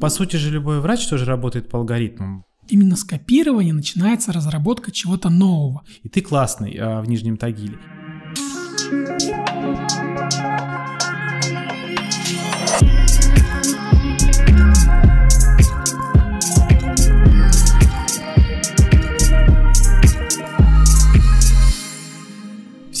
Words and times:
По 0.00 0.08
сути 0.08 0.36
же 0.36 0.50
любой 0.50 0.80
врач 0.80 1.06
тоже 1.06 1.26
работает 1.26 1.68
по 1.68 1.78
алгоритмам. 1.78 2.46
Именно 2.68 2.96
с 2.96 3.04
копирования 3.04 3.74
начинается 3.74 4.32
разработка 4.32 4.90
чего-то 4.90 5.28
нового. 5.28 5.82
И 6.02 6.08
ты 6.08 6.22
классный 6.22 6.74
а, 6.80 7.02
в 7.02 7.08
Нижнем 7.08 7.36
Тагиле. 7.36 7.78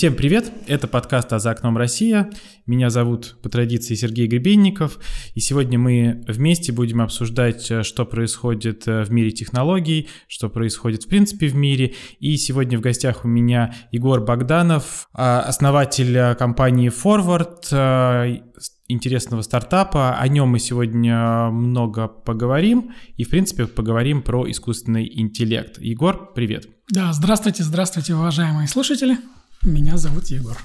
Всем 0.00 0.14
привет! 0.14 0.50
Это 0.66 0.88
подкаст 0.88 1.30
«А 1.34 1.38
за 1.38 1.50
окном 1.50 1.76
Россия». 1.76 2.30
Меня 2.64 2.88
зовут 2.88 3.36
по 3.42 3.50
традиции 3.50 3.94
Сергей 3.94 4.26
Гребенников. 4.28 4.98
И 5.34 5.40
сегодня 5.40 5.78
мы 5.78 6.24
вместе 6.26 6.72
будем 6.72 7.02
обсуждать, 7.02 7.70
э, 7.70 7.82
что 7.82 8.06
происходит 8.06 8.88
э, 8.88 9.04
в 9.04 9.12
мире 9.12 9.30
технологий, 9.30 10.08
что 10.26 10.48
происходит 10.48 11.02
в 11.02 11.08
принципе 11.08 11.48
в 11.48 11.54
мире. 11.54 11.96
И 12.18 12.38
сегодня 12.38 12.78
в 12.78 12.80
гостях 12.80 13.26
у 13.26 13.28
меня 13.28 13.74
Егор 13.92 14.24
Богданов, 14.24 15.06
а, 15.12 15.42
основатель 15.42 16.16
э, 16.16 16.34
компании 16.34 16.88
Forward, 16.88 18.40
интересного 18.88 19.42
стартапа. 19.42 20.16
О 20.18 20.28
нем 20.28 20.48
мы 20.48 20.60
сегодня 20.60 21.50
много 21.50 22.08
поговорим 22.08 22.94
и, 23.18 23.24
в 23.24 23.28
принципе, 23.28 23.66
поговорим 23.66 24.22
про 24.22 24.50
искусственный 24.50 25.06
интеллект. 25.20 25.78
Егор, 25.78 26.32
привет. 26.32 26.68
Да, 26.88 27.12
здравствуйте, 27.12 27.64
здравствуйте, 27.64 28.14
уважаемые 28.14 28.66
слушатели. 28.66 29.18
Меня 29.62 29.98
зовут 29.98 30.26
Егор. 30.26 30.56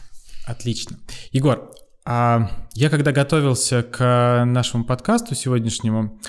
Отлично. 0.45 0.98
Егор, 1.31 1.72
а 2.05 2.49
я 2.73 2.90
когда 2.90 3.12
готовился 3.12 3.84
к 3.84 4.44
нашему 4.45 4.85
подкасту 4.85 5.35
сегодняшнему, 5.35 6.20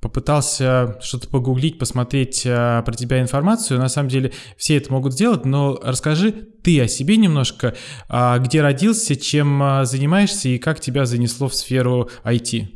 попытался 0.00 0.98
что-то 1.00 1.28
погуглить, 1.28 1.78
посмотреть 1.78 2.44
а, 2.46 2.82
про 2.82 2.92
тебя 2.94 3.20
информацию. 3.20 3.78
На 3.78 3.88
самом 3.88 4.08
деле 4.08 4.32
все 4.56 4.76
это 4.76 4.92
могут 4.92 5.12
сделать, 5.12 5.44
но 5.44 5.78
расскажи 5.82 6.32
ты 6.32 6.80
о 6.80 6.88
себе 6.88 7.16
немножко, 7.16 7.74
а, 8.08 8.38
где 8.38 8.62
родился, 8.62 9.16
чем 9.16 9.62
а, 9.62 9.84
занимаешься 9.84 10.48
и 10.48 10.58
как 10.58 10.80
тебя 10.80 11.06
занесло 11.06 11.48
в 11.48 11.54
сферу 11.54 12.10
IT. 12.24 12.68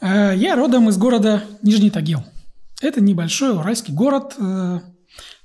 Э, 0.00 0.32
я 0.36 0.56
родом 0.56 0.88
из 0.88 0.96
города 0.96 1.42
Нижний 1.62 1.90
Тагил. 1.90 2.24
Это 2.80 3.00
небольшой 3.00 3.54
уральский 3.54 3.92
город, 3.92 4.34
э, 4.38 4.80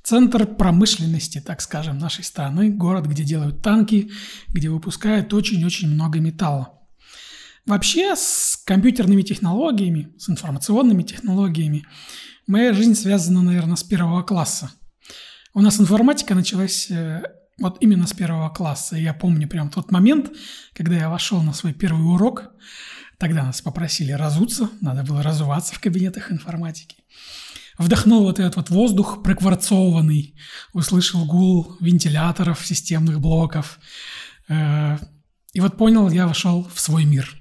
центр 0.06 0.45
промышленности, 0.45 1.42
так 1.42 1.61
скажем, 1.61 1.98
нашей 1.98 2.23
страны, 2.23 2.70
город, 2.70 3.08
где 3.08 3.23
делают 3.23 3.64
танки, 3.64 4.12
где 4.50 4.70
выпускают 4.70 5.34
очень-очень 5.34 5.89
много 5.89 6.20
металла. 6.20 6.80
Вообще 7.66 8.16
с 8.16 8.62
компьютерными 8.66 9.23
технологиями, 9.23 10.14
с 10.20 10.30
информационными 10.30 11.02
технологиями 11.02 11.88
моя 12.45 12.72
жизнь 12.73 12.94
связана, 12.94 13.42
наверное, 13.42 13.75
с 13.75 13.84
первого 13.84 14.22
класса. 14.22 14.72
У 15.56 15.62
нас 15.62 15.80
информатика 15.80 16.36
началась 16.36 16.92
э, 16.92 17.23
вот 17.58 17.78
именно 17.81 18.06
с 18.06 18.14
первого 18.14 18.50
класса. 18.50 18.97
Я 18.97 19.16
помню 19.16 19.47
прям 19.47 19.72
тот 19.72 19.90
момент, 19.90 20.31
когда 20.75 20.95
я 20.95 21.09
вошел 21.09 21.42
на 21.42 21.53
свой 21.53 21.73
первый 21.73 22.03
урок. 22.14 22.52
Тогда 23.17 23.44
нас 23.44 23.62
попросили 23.62 24.12
разуться, 24.12 24.69
надо 24.81 25.02
было 25.02 25.23
разуваться 25.23 25.73
в 25.73 25.80
кабинетах 25.80 26.31
информатики 26.31 26.97
вдохнул 27.78 28.23
вот 28.23 28.40
этот 28.40 28.56
вот 28.56 28.70
воздух 28.70 29.23
прокварцованный, 29.23 30.36
услышал 30.73 31.26
гул 31.26 31.76
вентиляторов, 31.80 32.66
системных 32.66 33.20
блоков. 33.20 33.80
Э, 34.48 34.98
и 35.54 35.59
вот 35.59 35.78
понял, 35.78 36.09
я 36.09 36.28
вошел 36.28 36.68
в 36.73 36.80
свой 36.80 37.06
мир. 37.06 37.34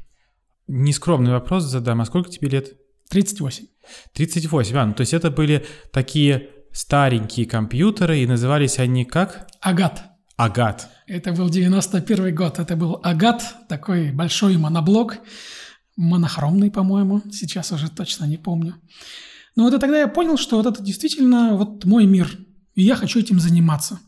Нескромный 0.66 1.32
вопрос 1.32 1.64
задам. 1.64 2.00
А 2.00 2.04
сколько 2.04 2.30
тебе 2.30 2.48
лет? 2.48 2.72
38. 3.10 3.66
38, 4.14 4.76
а, 4.76 4.86
ну, 4.86 4.94
то 4.94 5.02
есть 5.02 5.12
это 5.12 5.30
были 5.30 5.66
такие 5.92 6.48
старенькие 6.72 7.46
компьютеры, 7.46 8.20
и 8.20 8.26
назывались 8.26 8.78
они 8.78 9.04
как? 9.04 9.46
Агат. 9.60 10.04
Агат. 10.36 10.88
Это 11.06 11.32
был 11.32 11.48
91 11.48 12.34
год. 12.34 12.58
Это 12.58 12.76
был 12.76 12.98
Агат, 13.02 13.68
такой 13.68 14.10
большой 14.10 14.56
моноблок, 14.56 15.18
монохромный, 15.96 16.70
по-моему, 16.70 17.22
сейчас 17.30 17.70
уже 17.72 17.90
точно 17.90 18.24
не 18.24 18.36
помню. 18.36 18.74
Но 19.56 19.64
вот 19.64 19.80
тогда 19.80 19.98
я 19.98 20.08
понял, 20.08 20.36
что 20.36 20.56
вот 20.56 20.66
это 20.66 20.82
действительно 20.82 21.56
вот 21.56 21.84
мой 21.84 22.06
мир, 22.06 22.38
и 22.74 22.82
я 22.82 22.96
хочу 22.96 23.20
этим 23.20 23.38
заниматься. 23.38 24.00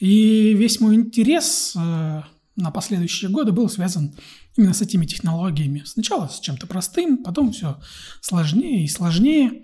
И 0.00 0.54
весь 0.54 0.80
мой 0.80 0.96
интерес 0.96 1.74
э, 1.76 2.22
на 2.56 2.70
последующие 2.72 3.30
годы 3.30 3.52
был 3.52 3.68
связан 3.68 4.14
именно 4.56 4.74
с 4.74 4.82
этими 4.82 5.06
технологиями. 5.06 5.84
Сначала 5.86 6.26
с 6.26 6.40
чем-то 6.40 6.66
простым, 6.66 7.18
потом 7.18 7.52
все 7.52 7.80
сложнее 8.20 8.84
и 8.84 8.88
сложнее. 8.88 9.62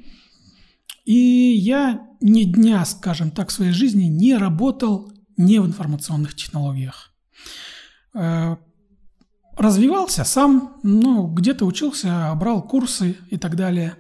И 1.05 1.15
я 1.59 2.07
ни 2.21 2.45
дня, 2.45 2.85
скажем 2.85 3.31
так, 3.31 3.49
в 3.49 3.53
своей 3.53 3.73
жизни 3.73 4.05
не 4.05 4.37
работал 4.37 5.13
не 5.37 5.59
в 5.59 5.67
информационных 5.67 6.37
технологиях. 6.37 7.13
Э, 8.15 8.57
развивался 9.57 10.25
сам, 10.25 10.77
ну, 10.83 11.27
где-то 11.27 11.65
учился, 11.65 12.33
брал 12.37 12.63
курсы 12.63 13.17
и 13.31 13.37
так 13.37 13.57
далее. 13.57 13.97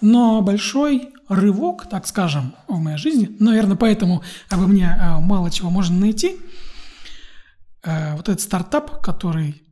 Но 0.00 0.42
большой 0.42 1.10
рывок, 1.28 1.88
так 1.88 2.06
скажем, 2.06 2.54
в 2.68 2.78
моей 2.78 2.96
жизни, 2.96 3.36
наверное, 3.38 3.76
поэтому 3.76 4.22
обо 4.48 4.66
мне 4.66 4.86
э, 4.86 5.20
мало 5.20 5.50
чего 5.50 5.70
можно 5.70 5.98
найти, 5.98 6.36
э, 7.82 8.16
вот 8.16 8.28
этот 8.28 8.40
стартап, 8.40 9.00
который 9.02 9.62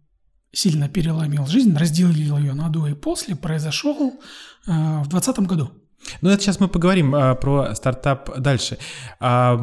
сильно 0.52 0.88
переломил 0.88 1.46
жизнь, 1.46 1.76
разделил 1.76 2.38
ее 2.38 2.54
на 2.54 2.68
до 2.68 2.86
и 2.86 2.94
после, 2.94 3.36
произошел 3.36 4.20
э, 4.66 4.70
в 4.70 5.08
2020 5.08 5.38
году. 5.40 5.72
Ну, 6.20 6.30
это 6.30 6.42
сейчас 6.42 6.60
мы 6.60 6.68
поговорим 6.68 7.14
а, 7.14 7.34
про 7.34 7.74
стартап 7.74 8.38
дальше. 8.38 8.78
А, 9.20 9.58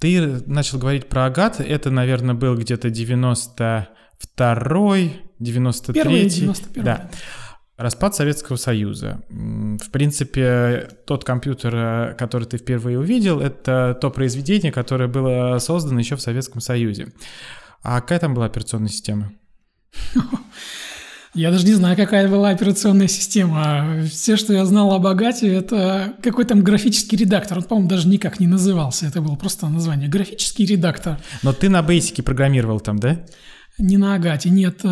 ты 0.00 0.42
начал 0.46 0.78
говорить 0.78 1.08
про 1.08 1.26
Агат, 1.26 1.60
это, 1.60 1.90
наверное, 1.90 2.34
был 2.34 2.56
где-то 2.56 2.88
92-й, 2.88 3.86
93-й. 5.40 5.92
Первый, 5.92 6.28
91 6.28 6.84
да. 6.84 7.10
Распад 7.82 8.14
Советского 8.14 8.56
Союза. 8.56 9.22
В 9.28 9.90
принципе, 9.90 10.88
тот 11.06 11.24
компьютер, 11.24 11.74
э, 11.74 12.14
который 12.16 12.44
ты 12.44 12.56
впервые 12.58 12.98
увидел, 12.98 13.40
это 13.40 13.98
то 14.00 14.10
произведение, 14.10 14.72
которое 14.72 15.08
было 15.08 15.58
создано 15.58 15.98
еще 15.98 16.16
в 16.16 16.22
Советском 16.22 16.60
Союзе. 16.60 17.12
А 17.82 18.00
какая 18.00 18.20
там 18.20 18.34
была 18.34 18.46
операционная 18.46 18.88
система? 18.88 19.32
Я 21.34 21.50
даже 21.50 21.64
не 21.64 21.72
знаю, 21.72 21.96
какая 21.96 22.28
была 22.28 22.50
операционная 22.50 23.08
система. 23.08 24.02
Все, 24.10 24.36
что 24.36 24.52
я 24.52 24.66
знал 24.66 24.92
о 24.92 24.98
богате, 24.98 25.48
это 25.52 26.14
какой 26.22 26.44
там 26.44 26.62
графический 26.62 27.16
редактор. 27.16 27.58
Он, 27.58 27.64
по-моему, 27.64 27.88
даже 27.88 28.06
никак 28.06 28.38
не 28.38 28.46
назывался. 28.46 29.06
Это 29.06 29.22
было 29.22 29.34
просто 29.36 29.66
название. 29.68 30.10
Графический 30.10 30.66
редактор. 30.66 31.18
Но 31.42 31.54
ты 31.54 31.70
на 31.70 31.80
Basic 31.80 32.22
программировал 32.22 32.80
там, 32.80 32.98
да? 32.98 33.24
Не 33.78 33.96
на 33.96 34.14
Агате, 34.14 34.50
нет. 34.50 34.84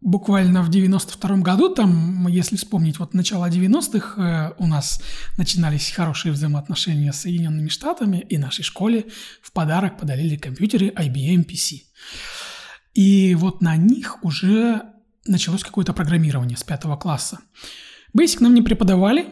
Буквально 0.00 0.62
в 0.62 0.68
92 0.68 1.38
году, 1.38 1.74
там, 1.74 2.28
если 2.28 2.56
вспомнить, 2.56 3.00
вот 3.00 3.14
начало 3.14 3.50
90-х 3.50 4.22
э, 4.22 4.54
у 4.58 4.66
нас 4.68 5.02
начинались 5.36 5.90
хорошие 5.90 6.32
взаимоотношения 6.32 7.12
с 7.12 7.22
Соединенными 7.22 7.68
Штатами, 7.68 8.24
и 8.28 8.38
нашей 8.38 8.62
школе 8.62 9.06
в 9.42 9.50
подарок 9.50 9.98
подарили 9.98 10.36
компьютеры 10.36 10.90
IBM 10.90 11.44
PC. 11.44 11.82
И 12.94 13.34
вот 13.34 13.60
на 13.60 13.76
них 13.76 14.22
уже 14.24 14.82
началось 15.26 15.64
какое-то 15.64 15.92
программирование 15.92 16.56
с 16.56 16.62
пятого 16.62 16.96
класса. 16.96 17.40
Basic 18.16 18.36
нам 18.40 18.54
не 18.54 18.62
преподавали, 18.62 19.26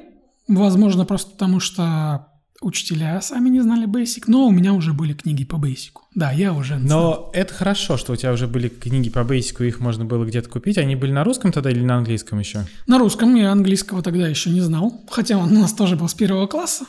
возможно, 0.49 1.05
просто 1.05 1.31
потому 1.31 1.61
что 1.61 2.27
Учителя 2.63 3.21
сами 3.21 3.51
не 3.51 3.61
знали 3.61 3.87
Basic, 3.87 4.25
но 4.29 4.47
у 4.47 4.51
меня 4.51 4.73
уже 4.73 4.93
были 4.95 5.13
книги 5.13 5.45
по 5.45 5.57
Basic. 5.57 5.91
Да, 6.15 6.33
я 6.33 6.55
уже 6.55 6.77
Но 6.77 6.87
знал. 6.87 7.31
это 7.35 7.53
хорошо, 7.53 7.99
что 7.99 8.15
у 8.15 8.17
тебя 8.17 8.33
уже 8.33 8.47
были 8.47 8.69
книги 8.69 9.11
по 9.11 9.19
Basic, 9.21 9.67
их 9.67 9.81
можно 9.81 10.07
было 10.07 10.25
где-то 10.25 10.49
купить. 10.49 10.79
Они 10.79 10.97
были 10.97 11.13
на 11.13 11.23
русском 11.23 11.53
тогда 11.53 11.71
или 11.71 11.81
на 11.81 11.97
английском 11.99 12.39
еще? 12.39 12.67
На 12.87 12.99
русском, 12.99 13.35
я 13.35 13.53
английского 13.53 14.03
тогда 14.03 14.27
еще 14.27 14.49
не 14.51 14.63
знал, 14.63 15.05
хотя 15.11 15.37
он 15.37 15.55
у 15.55 15.61
нас 15.61 15.75
тоже 15.75 15.97
был 15.97 16.09
с 16.09 16.15
первого 16.15 16.47
класса. 16.47 16.87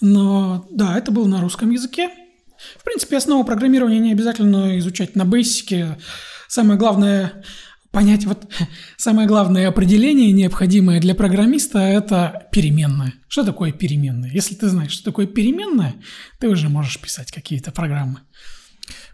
Но 0.00 0.66
да, 0.70 0.96
это 0.96 1.12
было 1.12 1.26
на 1.28 1.40
русском 1.42 1.70
языке. 1.70 2.08
В 2.78 2.84
принципе, 2.84 3.18
основу 3.18 3.44
программирования 3.44 3.98
не 3.98 4.12
обязательно 4.12 4.78
изучать 4.78 5.14
на 5.14 5.22
Basic. 5.22 5.98
Самое 6.48 6.78
главное 6.78 7.42
понять 7.92 8.24
вот 8.26 8.48
самое 8.96 9.28
главное 9.28 9.68
определение, 9.68 10.32
необходимое 10.32 11.00
для 11.00 11.14
программиста, 11.14 11.78
это 11.78 12.48
переменная. 12.50 13.14
Что 13.28 13.44
такое 13.44 13.70
переменная? 13.70 14.30
Если 14.30 14.54
ты 14.54 14.68
знаешь, 14.68 14.90
что 14.90 15.04
такое 15.04 15.26
переменная, 15.26 15.94
ты 16.40 16.48
уже 16.48 16.68
можешь 16.68 17.00
писать 17.00 17.30
какие-то 17.30 17.70
программы. 17.70 18.20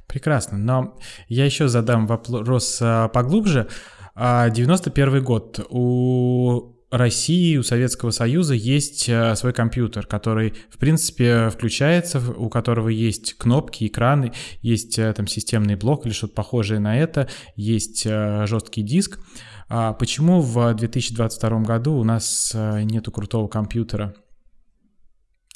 Прекрасно, 0.07 0.57
но 0.57 0.99
я 1.29 1.45
еще 1.45 1.69
задам 1.69 2.07
вопрос 2.07 2.79
а, 2.81 3.09
поглубже. 3.09 3.69
91 4.17 5.15
а, 5.15 5.21
год. 5.21 5.67
У 5.69 6.78
России, 6.91 7.57
у 7.59 7.63
Советского 7.63 8.11
Союза 8.11 8.55
есть 8.55 9.09
э, 9.09 9.37
свой 9.37 9.53
компьютер, 9.53 10.07
который, 10.07 10.55
в 10.71 10.79
принципе, 10.79 11.51
включается, 11.51 12.19
у 12.19 12.49
которого 12.49 12.89
есть 12.89 13.35
кнопки, 13.35 13.87
экраны, 13.87 14.33
есть 14.63 14.99
э, 14.99 15.13
там 15.13 15.27
системный 15.27 15.77
блок 15.77 16.07
или 16.07 16.15
что-то 16.15 16.35
похожее 16.35 16.81
на 16.81 16.97
это, 16.99 17.29
есть 17.57 18.07
э, 18.07 18.47
жесткий 18.47 18.83
диск. 18.83 19.21
А 19.69 19.93
почему 19.93 20.41
в 20.41 20.73
2022 20.73 21.61
году 21.61 21.93
у 21.93 22.05
нас 22.05 22.55
нету 22.55 23.13
крутого 23.13 23.49
компьютера 23.49 24.15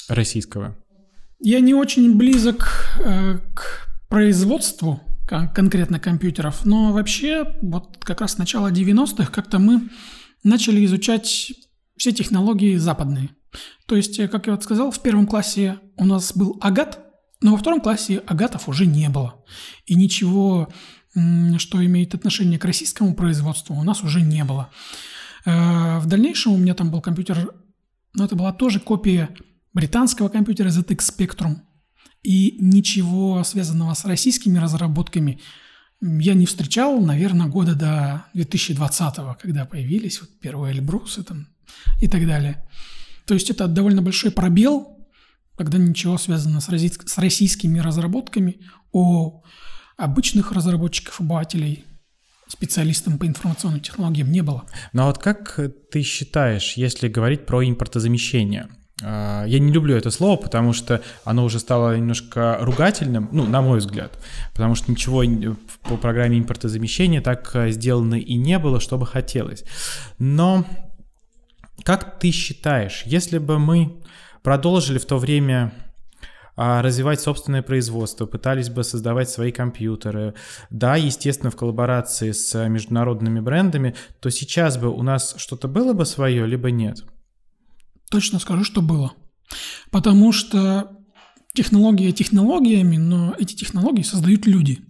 российского? 0.07 0.77
Я 1.39 1.59
не 1.61 1.73
очень 1.73 2.15
близок 2.15 2.93
к 3.55 3.89
производству 4.07 5.01
конкретно 5.27 5.99
компьютеров, 5.99 6.63
но 6.63 6.93
вообще 6.93 7.55
вот 7.63 7.97
как 8.01 8.21
раз 8.21 8.33
с 8.33 8.37
начала 8.37 8.71
90-х 8.71 9.31
как-то 9.31 9.57
мы 9.57 9.89
начали 10.43 10.83
изучать 10.85 11.53
все 11.97 12.11
технологии 12.11 12.75
западные. 12.77 13.29
То 13.85 13.95
есть, 13.95 14.19
э, 14.19 14.27
как 14.27 14.47
я 14.47 14.53
вот 14.53 14.63
сказал, 14.63 14.91
в 14.91 15.01
первом 15.01 15.27
классе 15.27 15.79
у 15.97 16.05
нас 16.05 16.35
был 16.35 16.57
агат, 16.61 16.99
но 17.41 17.51
во 17.51 17.57
втором 17.57 17.81
классе 17.81 18.23
агатов 18.25 18.69
уже 18.69 18.85
не 18.85 19.09
было. 19.09 19.43
И 19.85 19.95
ничего, 19.95 20.69
что 21.57 21.85
имеет 21.85 22.15
отношение 22.15 22.57
к 22.57 22.65
российскому 22.65 23.13
производству, 23.13 23.75
у 23.75 23.83
нас 23.83 24.03
уже 24.03 24.21
не 24.21 24.43
было. 24.43 24.69
Э, 25.45 25.99
в 25.99 26.05
дальнейшем 26.05 26.53
у 26.53 26.57
меня 26.57 26.73
там 26.73 26.89
был 26.89 27.01
компьютер, 27.01 27.53
но 28.13 28.25
это 28.25 28.35
была 28.35 28.53
тоже 28.53 28.79
копия 28.79 29.29
британского 29.73 30.29
компьютера 30.29 30.69
ZX 30.69 30.97
Spectrum. 30.97 31.57
И 32.23 32.57
ничего 32.59 33.43
связанного 33.43 33.93
с 33.93 34.05
российскими 34.05 34.57
разработками 34.57 35.41
я 36.03 36.33
не 36.33 36.45
встречал, 36.45 36.99
наверное, 36.99 37.47
года 37.47 37.75
до 37.75 38.25
2020, 38.33 39.15
когда 39.41 39.65
появились 39.65 40.19
вот 40.19 40.29
первые 40.39 40.73
Эльбрусы 40.73 41.23
там 41.23 41.47
и 42.01 42.07
так 42.07 42.27
далее. 42.27 42.65
То 43.25 43.33
есть 43.33 43.49
это 43.49 43.67
довольно 43.67 44.01
большой 44.01 44.31
пробел, 44.31 45.07
когда 45.57 45.77
ничего 45.77 46.17
связано 46.17 46.59
с, 46.59 46.67
рози- 46.67 47.07
с 47.07 47.17
российскими 47.17 47.79
разработками, 47.79 48.59
о 48.91 49.43
обычных 49.95 50.51
разработчиков, 50.51 51.21
обывателей, 51.21 51.85
специалистам 52.47 53.17
по 53.17 53.25
информационным 53.25 53.79
технологиям 53.79 54.29
не 54.31 54.41
было. 54.41 54.65
А 54.93 55.05
вот 55.05 55.19
как 55.19 55.57
ты 55.91 56.01
считаешь, 56.01 56.73
если 56.73 57.07
говорить 57.07 57.45
про 57.45 57.63
импортозамещение– 57.63 58.67
я 59.03 59.59
не 59.59 59.71
люблю 59.71 59.95
это 59.95 60.11
слово, 60.11 60.37
потому 60.37 60.73
что 60.73 61.01
оно 61.25 61.43
уже 61.43 61.59
стало 61.59 61.97
немножко 61.97 62.57
ругательным, 62.61 63.29
ну, 63.31 63.45
на 63.45 63.61
мой 63.61 63.79
взгляд, 63.79 64.17
потому 64.53 64.75
что 64.75 64.91
ничего 64.91 65.23
по 65.83 65.97
программе 65.97 66.39
импортозамещения 66.39 67.21
так 67.21 67.55
э, 67.55 67.71
сделано 67.71 68.15
и 68.15 68.35
не 68.35 68.59
было, 68.59 68.79
что 68.79 68.97
бы 68.97 69.05
хотелось. 69.05 69.63
Но 70.19 70.65
как 71.83 72.19
ты 72.19 72.31
считаешь, 72.31 73.03
если 73.05 73.37
бы 73.37 73.59
мы 73.59 74.01
продолжили 74.41 74.97
в 74.97 75.05
то 75.05 75.17
время 75.17 75.73
а, 76.55 76.81
развивать 76.81 77.19
собственное 77.19 77.63
производство, 77.63 78.25
пытались 78.25 78.69
бы 78.69 78.83
создавать 78.83 79.29
свои 79.29 79.51
компьютеры, 79.51 80.35
да, 80.69 80.95
естественно, 80.95 81.49
в 81.49 81.55
коллаборации 81.55 82.31
с 82.31 82.67
международными 82.67 83.39
брендами, 83.39 83.95
то 84.19 84.29
сейчас 84.29 84.77
бы 84.77 84.89
у 84.89 85.01
нас 85.01 85.35
что-то 85.37 85.67
было 85.67 85.93
бы 85.93 86.05
свое, 86.05 86.45
либо 86.45 86.69
нет? 86.69 87.03
Точно 88.13 88.37
скажу, 88.37 88.63
что 88.63 88.83
было. 88.83 89.13
Потому 89.89 90.31
что 90.31 90.99
технология 91.55 92.11
технологиями, 92.11 92.97
но 92.97 93.33
эти 93.39 93.55
технологии 93.55 94.03
создают 94.03 94.45
люди. 94.45 94.81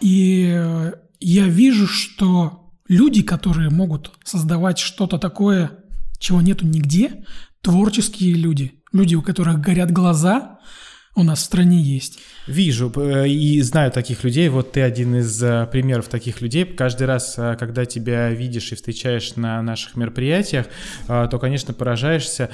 И 0.00 0.50
э, 0.52 0.92
я 1.20 1.46
вижу, 1.46 1.86
что 1.86 2.72
люди, 2.88 3.22
которые 3.22 3.70
могут 3.70 4.10
создавать 4.24 4.80
что-то 4.80 5.18
такое, 5.18 5.84
чего 6.18 6.42
нету 6.42 6.66
нигде, 6.66 7.24
творческие 7.60 8.34
люди, 8.34 8.82
люди, 8.92 9.14
у 9.14 9.22
которых 9.22 9.60
горят 9.60 9.92
глаза, 9.92 10.58
у 11.14 11.24
нас 11.24 11.40
в 11.40 11.44
стране 11.44 11.80
есть. 11.80 12.20
Вижу 12.46 12.90
э, 12.96 13.28
и 13.28 13.60
знаю 13.60 13.90
таких 13.90 14.24
людей. 14.24 14.48
Вот 14.48 14.72
ты 14.72 14.80
один 14.80 15.16
из 15.16 15.42
э, 15.42 15.68
примеров 15.70 16.08
таких 16.08 16.40
людей. 16.40 16.64
Каждый 16.64 17.06
раз, 17.06 17.34
э, 17.36 17.56
когда 17.58 17.84
тебя 17.84 18.30
видишь 18.30 18.72
и 18.72 18.76
встречаешь 18.76 19.36
на 19.36 19.60
наших 19.62 19.94
мероприятиях, 19.96 20.66
то, 21.06 21.38
конечно, 21.40 21.74
поражаешься, 21.74 22.50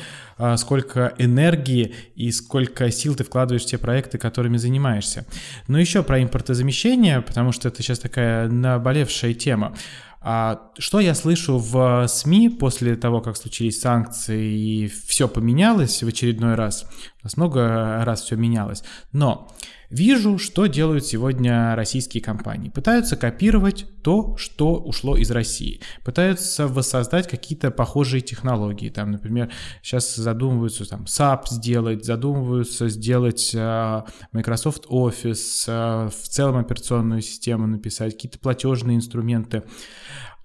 сколько 0.57 1.15
энергии 1.19 1.95
и 2.17 2.31
сколько 2.33 2.91
сил 2.91 3.15
ты 3.15 3.25
вкладываешь 3.25 3.63
в 3.63 3.67
те 3.67 3.79
проекты, 3.79 4.19
которыми 4.19 4.57
занимаешься. 4.57 5.27
Но 5.69 5.79
еще 5.79 6.03
про 6.03 6.23
импортозамещение, 6.23 7.21
потому 7.21 7.53
что 7.53 7.69
это 7.69 7.83
сейчас 7.83 7.99
такая 7.99 8.49
наболевшая 8.49 9.35
тема. 9.35 9.75
А 10.21 10.73
что 10.79 10.99
я 11.01 11.15
слышу 11.15 11.59
в 11.59 12.07
СМИ 12.09 12.51
после 12.51 12.97
того, 12.97 13.21
как 13.21 13.37
случились 13.37 13.81
санкции 13.81 14.53
и 14.53 14.89
все 14.89 15.29
поменялось 15.29 16.03
в 16.03 16.09
очередной 16.09 16.55
раз? 16.55 16.87
Нас 17.29 17.37
много 17.37 18.05
раз 18.07 18.23
все 18.23 18.37
менялось. 18.37 18.83
Но 19.13 19.49
Вижу, 19.91 20.37
что 20.37 20.67
делают 20.67 21.07
сегодня 21.07 21.75
российские 21.75 22.23
компании. 22.23 22.69
Пытаются 22.69 23.17
копировать 23.17 23.87
то, 24.03 24.37
что 24.37 24.75
ушло 24.75 25.17
из 25.17 25.31
России. 25.31 25.81
Пытаются 26.05 26.69
воссоздать 26.69 27.27
какие-то 27.27 27.71
похожие 27.71 28.21
технологии. 28.21 28.91
Там, 28.91 29.13
например, 29.13 29.51
сейчас 29.83 30.15
задумываются 30.15 30.85
там 30.87 31.05
SAP 31.05 31.49
сделать, 31.49 32.05
задумываются 32.05 32.91
сделать 32.91 33.55
uh, 33.55 34.07
Microsoft 34.33 34.85
Office, 34.91 35.67
uh, 35.67 36.11
в 36.11 36.29
целом 36.29 36.59
операционную 36.59 37.23
систему 37.23 37.67
написать, 37.67 38.13
какие-то 38.13 38.39
платежные 38.39 38.99
инструменты. 38.99 39.63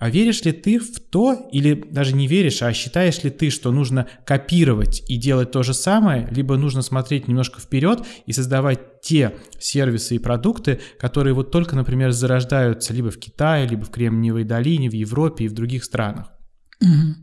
А 0.03 0.09
веришь 0.09 0.41
ли 0.41 0.51
ты 0.51 0.79
в 0.79 0.99
то, 0.99 1.47
или 1.53 1.81
даже 1.89 2.13
не 2.13 2.27
веришь, 2.27 2.61
а 2.61 2.73
считаешь 2.73 3.23
ли 3.23 3.29
ты, 3.29 3.49
что 3.49 3.71
нужно 3.71 4.05
копировать 4.25 5.01
и 5.07 5.15
делать 5.15 5.51
то 5.51 5.63
же 5.63 5.73
самое, 5.73 6.27
либо 6.29 6.57
нужно 6.57 6.81
смотреть 6.81 7.29
немножко 7.29 7.61
вперед 7.61 8.05
и 8.25 8.33
создавать 8.33 8.99
те 8.99 9.33
сервисы 9.59 10.15
и 10.15 10.19
продукты, 10.19 10.81
которые 10.99 11.33
вот 11.33 11.51
только, 11.51 11.77
например, 11.77 12.11
зарождаются 12.11 12.93
либо 12.93 13.11
в 13.11 13.17
Китае, 13.17 13.65
либо 13.65 13.85
в 13.85 13.91
Кремниевой 13.91 14.43
долине, 14.43 14.89
в 14.89 14.93
Европе 14.93 15.45
и 15.45 15.47
в 15.47 15.53
других 15.53 15.85
странах? 15.85 16.33
Угу. 16.81 17.15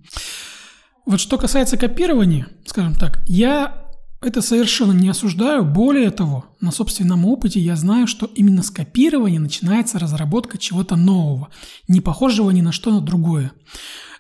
Вот 1.05 1.21
что 1.21 1.37
касается 1.37 1.77
копирования, 1.77 2.49
скажем 2.65 2.95
так, 2.95 3.23
я 3.27 3.90
это 4.23 4.43
совершенно 4.43 4.93
не 4.93 5.09
осуждаю. 5.09 5.65
Более 5.65 6.11
того, 6.11 6.45
на 6.61 6.73
собственном 6.73 7.25
опыте 7.25 7.59
я 7.59 7.77
знаю, 7.77 8.07
что 8.07 8.27
именно 8.27 8.63
с 8.63 8.71
копирования 8.71 9.41
начинается 9.41 9.99
разработка 9.99 10.59
чего-то 10.59 10.97
нового, 10.97 11.49
не 11.89 12.01
похожего 12.01 12.51
ни 12.51 12.61
на 12.61 12.73
что 12.73 12.91
на 12.91 13.01
другое. 13.01 13.53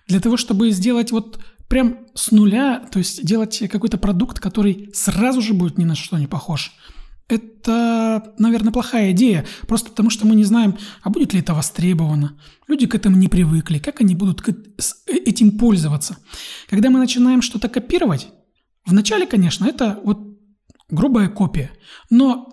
Для 0.09 0.21
того, 0.21 0.37
чтобы 0.37 0.71
сделать 0.71 1.13
вот 1.13 1.39
прям 1.69 1.99
с 2.15 2.31
нуля, 2.33 2.83
то 2.91 2.99
есть 2.99 3.25
делать 3.25 3.63
какой-то 3.71 3.99
продукт, 3.99 4.41
который 4.41 4.91
сразу 4.95 5.43
же 5.43 5.55
будет 5.55 5.79
ни 5.79 5.85
на 5.85 5.95
что 5.95 6.19
не 6.19 6.27
похож, 6.27 6.73
это, 7.29 8.35
наверное, 8.39 8.73
плохая 8.73 9.13
идея, 9.13 9.47
просто 9.69 9.91
потому 9.91 10.11
что 10.11 10.27
мы 10.27 10.35
не 10.35 10.43
знаем, 10.43 10.77
а 11.03 11.11
будет 11.11 11.33
ли 11.33 11.39
это 11.39 11.55
востребовано. 11.55 12.37
Люди 12.67 12.87
к 12.87 12.95
этому 12.97 13.17
не 13.17 13.29
привыкли, 13.29 13.79
как 13.79 14.01
они 14.01 14.17
будут 14.17 14.43
э, 14.49 14.53
этим 15.13 15.57
пользоваться. 15.57 16.17
Когда 16.69 16.91
мы 16.91 16.99
начинаем 16.99 17.41
что-то 17.41 17.69
копировать, 17.69 18.29
Вначале, 18.91 19.27
конечно, 19.27 19.67
это 19.67 20.01
вот 20.05 20.19
грубая 20.89 21.29
копия, 21.29 21.71
но 22.11 22.49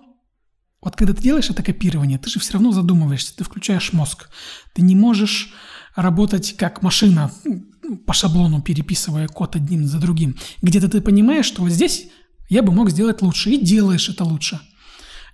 вот 0.80 0.94
когда 0.94 1.12
ты 1.12 1.20
делаешь 1.22 1.50
это 1.50 1.62
копирование, 1.64 2.18
ты 2.18 2.30
же 2.30 2.38
все 2.38 2.52
равно 2.52 2.70
задумываешься, 2.70 3.36
ты 3.36 3.42
включаешь 3.42 3.92
мозг. 3.92 4.30
Ты 4.74 4.82
не 4.82 4.94
можешь 4.94 5.52
работать 5.96 6.56
как 6.56 6.82
машина 6.82 7.32
по 8.06 8.12
шаблону, 8.12 8.62
переписывая 8.62 9.26
код 9.26 9.56
одним 9.56 9.86
за 9.86 9.98
другим. 9.98 10.36
Где-то 10.62 10.88
ты 10.88 11.00
понимаешь, 11.00 11.46
что 11.46 11.62
вот 11.62 11.72
здесь 11.72 12.06
я 12.48 12.62
бы 12.62 12.72
мог 12.72 12.90
сделать 12.90 13.22
лучше, 13.22 13.50
и 13.50 13.58
делаешь 13.60 14.08
это 14.08 14.24
лучше. 14.24 14.60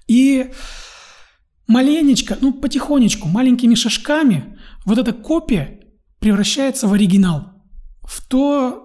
И 0.09 0.51
маленечко, 1.67 2.39
ну 2.41 2.53
потихонечку, 2.55 3.29
маленькими 3.29 3.75
шажками 3.75 4.59
вот 4.87 4.97
эта 4.97 5.13
копия 5.13 5.81
превращается 6.21 6.89
в 6.89 6.95
оригинал, 6.95 7.53
в 8.03 8.27
то, 8.27 8.84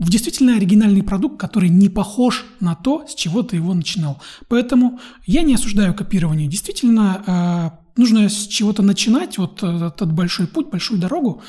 в 0.00 0.08
действительно 0.08 0.56
оригинальный 0.56 1.02
продукт, 1.02 1.38
который 1.38 1.68
не 1.68 1.90
похож 1.90 2.46
на 2.58 2.74
то, 2.74 3.06
с 3.06 3.14
чего 3.14 3.42
ты 3.42 3.56
его 3.56 3.74
начинал. 3.74 4.20
Поэтому 4.48 4.98
я 5.26 5.42
не 5.42 5.54
осуждаю 5.54 5.94
копирование. 5.94 6.48
Действительно, 6.48 7.22
э, 7.26 8.00
нужно 8.00 8.30
с 8.30 8.46
чего-то 8.46 8.82
начинать, 8.82 9.36
вот 9.36 9.62
этот 9.62 10.10
большой 10.12 10.46
путь, 10.46 10.70
большую 10.70 10.98
дорогу. 10.98 11.42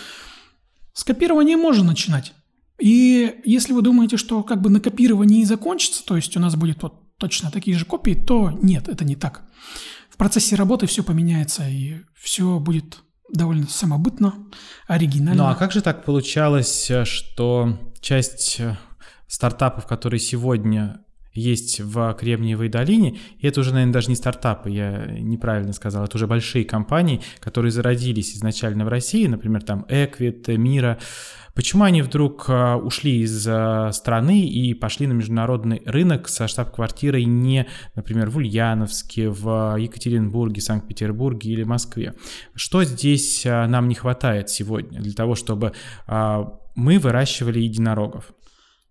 С 0.93 1.05
копирования 1.05 1.55
можно 1.55 1.85
начинать. 1.85 2.33
И 2.77 3.35
если 3.45 3.71
вы 3.71 3.81
думаете, 3.81 4.17
что 4.17 4.43
как 4.43 4.61
бы 4.61 4.69
на 4.69 4.81
копировании 4.81 5.41
и 5.41 5.45
закончится, 5.45 6.03
то 6.05 6.17
есть 6.17 6.35
у 6.35 6.41
нас 6.41 6.57
будет 6.57 6.83
вот 6.83 7.17
точно 7.17 7.51
такие 7.51 7.77
же 7.77 7.85
копии, 7.85 8.15
то 8.15 8.51
нет, 8.61 8.89
это 8.89 9.05
не 9.05 9.15
так. 9.15 9.43
В 10.09 10.17
процессе 10.17 10.57
работы 10.57 10.87
все 10.87 11.03
поменяется, 11.03 11.69
и 11.69 12.01
все 12.19 12.59
будет 12.59 12.97
довольно 13.31 13.67
самобытно, 13.67 14.33
оригинально. 14.87 15.43
Ну 15.43 15.49
а 15.49 15.55
как 15.55 15.71
же 15.71 15.81
так 15.81 16.03
получалось, 16.03 16.91
что 17.05 17.90
часть 18.01 18.59
э, 18.59 18.75
стартапов, 19.27 19.87
которые 19.87 20.19
сегодня 20.19 21.05
есть 21.33 21.79
в 21.79 22.13
Кремниевой 22.19 22.67
долине. 22.67 23.17
И 23.39 23.47
это 23.47 23.61
уже, 23.61 23.71
наверное, 23.71 23.93
даже 23.93 24.09
не 24.09 24.15
стартапы, 24.15 24.69
я 24.69 25.05
неправильно 25.05 25.73
сказал, 25.73 26.03
это 26.03 26.17
уже 26.17 26.27
большие 26.27 26.65
компании, 26.65 27.21
которые 27.39 27.71
зародились 27.71 28.35
изначально 28.35 28.85
в 28.85 28.89
России, 28.89 29.27
например, 29.27 29.63
там 29.63 29.85
Эквит, 29.87 30.47
Мира. 30.49 30.99
Почему 31.53 31.83
они 31.83 32.01
вдруг 32.01 32.45
а, 32.47 32.77
ушли 32.77 33.21
из 33.21 33.45
а, 33.47 33.91
страны 33.91 34.45
и 34.45 34.73
пошли 34.73 35.05
на 35.07 35.11
международный 35.13 35.81
рынок 35.85 36.29
со 36.29 36.47
штаб-квартирой 36.47 37.25
не, 37.25 37.67
например, 37.95 38.29
в 38.29 38.37
Ульяновске, 38.37 39.29
в 39.29 39.75
Екатеринбурге, 39.77 40.61
Санкт-Петербурге 40.61 41.51
или 41.51 41.63
Москве? 41.63 42.13
Что 42.55 42.83
здесь 42.85 43.43
нам 43.45 43.89
не 43.89 43.95
хватает 43.95 44.49
сегодня 44.49 45.01
для 45.01 45.13
того, 45.13 45.35
чтобы 45.35 45.73
мы 46.75 46.99
выращивали 46.99 47.59
единорогов? 47.59 48.31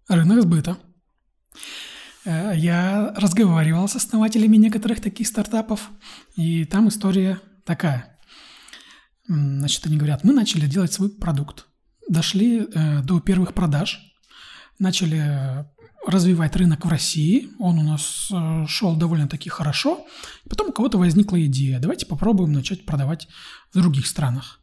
Рынок 0.08 0.42
сбыта. 0.42 0.76
Э, 2.25 2.52
я 2.54 3.12
разговаривал 3.16 3.88
с 3.88 3.96
основателями 3.96 4.56
некоторых 4.56 5.00
таких 5.00 5.26
стартапов, 5.26 5.90
и 6.37 6.64
там 6.64 6.88
история 6.88 7.40
такая. 7.64 8.18
Значит, 9.28 9.87
они 9.87 9.96
говорят, 9.96 10.25
мы 10.25 10.32
начали 10.32 10.66
делать 10.66 10.92
свой 10.92 11.08
продукт, 11.10 11.66
дошли 12.08 12.62
э, 12.62 13.02
до 13.02 13.20
первых 13.20 13.54
продаж, 13.54 14.00
начали 14.78 15.64
развивать 16.06 16.56
рынок 16.56 16.84
в 16.84 16.88
России, 16.88 17.49
он 17.58 17.78
у 17.78 17.82
нас 17.82 18.28
э, 18.32 18.66
шел 18.66 18.96
довольно-таки 18.96 19.49
хорошо, 19.49 20.06
потом 20.49 20.70
у 20.70 20.72
кого-то 20.72 20.99
возникла 20.99 21.44
идея, 21.46 21.78
давайте 21.78 22.06
попробуем 22.06 22.52
начать 22.52 22.84
продавать 22.87 23.28
в 23.72 23.78
других 23.78 24.06
странах. 24.06 24.60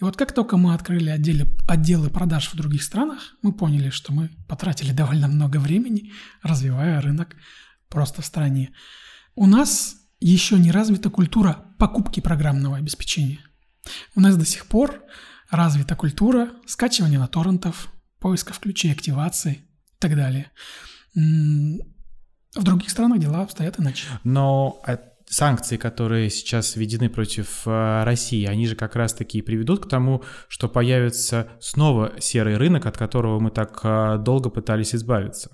И 0.00 0.04
вот 0.04 0.16
как 0.16 0.32
только 0.32 0.56
мы 0.56 0.74
открыли 0.74 1.10
отделы, 1.10 1.48
отделы 1.66 2.10
продаж 2.10 2.48
в 2.52 2.56
других 2.56 2.82
странах, 2.82 3.36
мы 3.42 3.52
поняли, 3.52 3.90
что 3.90 4.12
мы 4.12 4.30
потратили 4.48 4.92
довольно 4.92 5.28
много 5.28 5.58
времени, 5.58 6.12
развивая 6.42 7.00
рынок 7.00 7.36
просто 7.88 8.22
в 8.22 8.26
стране. 8.26 8.72
У 9.34 9.46
нас 9.46 9.96
еще 10.20 10.58
не 10.58 10.70
развита 10.70 11.10
культура 11.10 11.74
покупки 11.78 12.20
программного 12.20 12.76
обеспечения. 12.76 13.40
У 14.14 14.20
нас 14.20 14.36
до 14.36 14.44
сих 14.44 14.66
пор 14.66 15.02
развита 15.50 15.96
культура 15.96 16.50
скачивания 16.66 17.18
на 17.18 17.28
торрентов, 17.28 17.92
поисков 18.18 18.58
ключей 18.58 18.92
активации 18.92 19.52
и 19.52 19.98
так 19.98 20.16
далее. 20.16 20.50
В 21.14 22.62
других 22.62 22.90
странах 22.90 23.18
дела 23.18 23.42
обстоят 23.42 23.78
иначе. 23.80 24.06
Но 24.24 24.82
санкции, 25.28 25.76
которые 25.76 26.30
сейчас 26.30 26.76
введены 26.76 27.08
против 27.08 27.66
э, 27.66 28.04
России, 28.04 28.44
они 28.46 28.66
же 28.66 28.76
как 28.76 28.96
раз-таки 28.96 29.42
приведут 29.42 29.84
к 29.84 29.88
тому, 29.88 30.22
что 30.48 30.68
появится 30.68 31.48
снова 31.60 32.12
серый 32.18 32.56
рынок, 32.56 32.86
от 32.86 32.96
которого 32.96 33.38
мы 33.38 33.50
так 33.50 33.80
э, 33.82 34.18
долго 34.18 34.50
пытались 34.50 34.94
избавиться. 34.94 35.50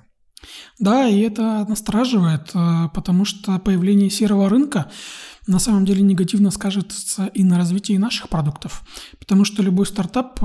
Да, 0.78 1.08
и 1.08 1.20
это 1.20 1.64
настораживает, 1.68 2.50
э, 2.54 2.88
потому 2.94 3.24
что 3.24 3.58
появление 3.58 4.10
серого 4.10 4.48
рынка 4.48 4.90
на 5.46 5.58
самом 5.58 5.84
деле 5.84 6.02
негативно 6.02 6.50
скажется 6.50 7.26
и 7.26 7.42
на 7.44 7.58
развитии 7.58 7.96
наших 7.96 8.28
продуктов, 8.28 8.82
потому 9.18 9.44
что 9.44 9.62
любой 9.62 9.86
стартап, 9.86 10.40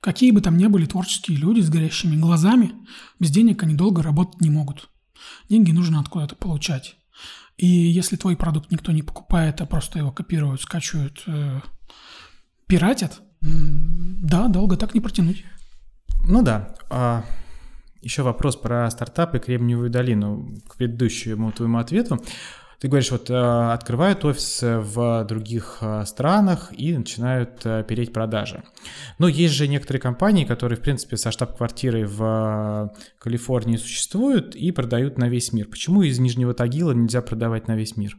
какие 0.00 0.32
бы 0.32 0.42
там 0.42 0.58
ни 0.58 0.66
были 0.66 0.84
творческие 0.84 1.38
люди 1.38 1.60
с 1.60 1.70
горящими 1.70 2.16
глазами, 2.16 2.72
без 3.18 3.30
денег 3.30 3.62
они 3.62 3.74
долго 3.74 4.02
работать 4.02 4.42
не 4.42 4.50
могут. 4.50 4.90
Деньги 5.48 5.70
нужно 5.70 6.00
откуда-то 6.00 6.36
получать. 6.36 6.96
И 7.56 7.66
если 7.66 8.16
твой 8.16 8.36
продукт 8.36 8.70
никто 8.70 8.92
не 8.92 9.02
покупает, 9.02 9.60
а 9.60 9.66
просто 9.66 9.98
его 9.98 10.10
копируют, 10.10 10.62
скачивают, 10.62 11.22
э, 11.26 11.60
пиратят, 12.66 13.22
да, 13.40 14.48
долго 14.48 14.76
так 14.76 14.94
не 14.94 15.00
протянуть. 15.00 15.44
Ну 16.24 16.42
да. 16.42 16.74
А, 16.90 17.24
еще 18.00 18.22
вопрос 18.22 18.56
про 18.56 18.90
стартапы 18.90 19.38
Кремниевую 19.38 19.90
долину 19.90 20.54
к 20.68 20.76
предыдущему 20.76 21.52
твоему 21.52 21.78
ответу. 21.78 22.22
Ты 22.82 22.88
говоришь, 22.88 23.12
вот 23.12 23.30
э, 23.30 23.72
открывают 23.72 24.24
офисы 24.24 24.78
в 24.78 25.24
других 25.28 25.78
э, 25.82 26.04
странах 26.04 26.72
и 26.76 26.92
начинают 26.98 27.60
э, 27.62 27.84
переть 27.86 28.12
продажи. 28.12 28.64
Но 29.20 29.28
есть 29.28 29.54
же 29.54 29.68
некоторые 29.68 30.00
компании, 30.00 30.44
которые, 30.44 30.76
в 30.76 30.82
принципе, 30.82 31.16
со 31.16 31.30
штаб-квартирой 31.30 32.06
в 32.06 32.92
Калифорнии 33.20 33.76
существуют 33.76 34.56
и 34.56 34.72
продают 34.72 35.16
на 35.16 35.28
весь 35.28 35.52
мир. 35.52 35.68
Почему 35.68 36.02
из 36.02 36.18
Нижнего 36.18 36.54
Тагила 36.54 36.90
нельзя 36.90 37.22
продавать 37.22 37.68
на 37.68 37.76
весь 37.76 37.96
мир? 37.96 38.16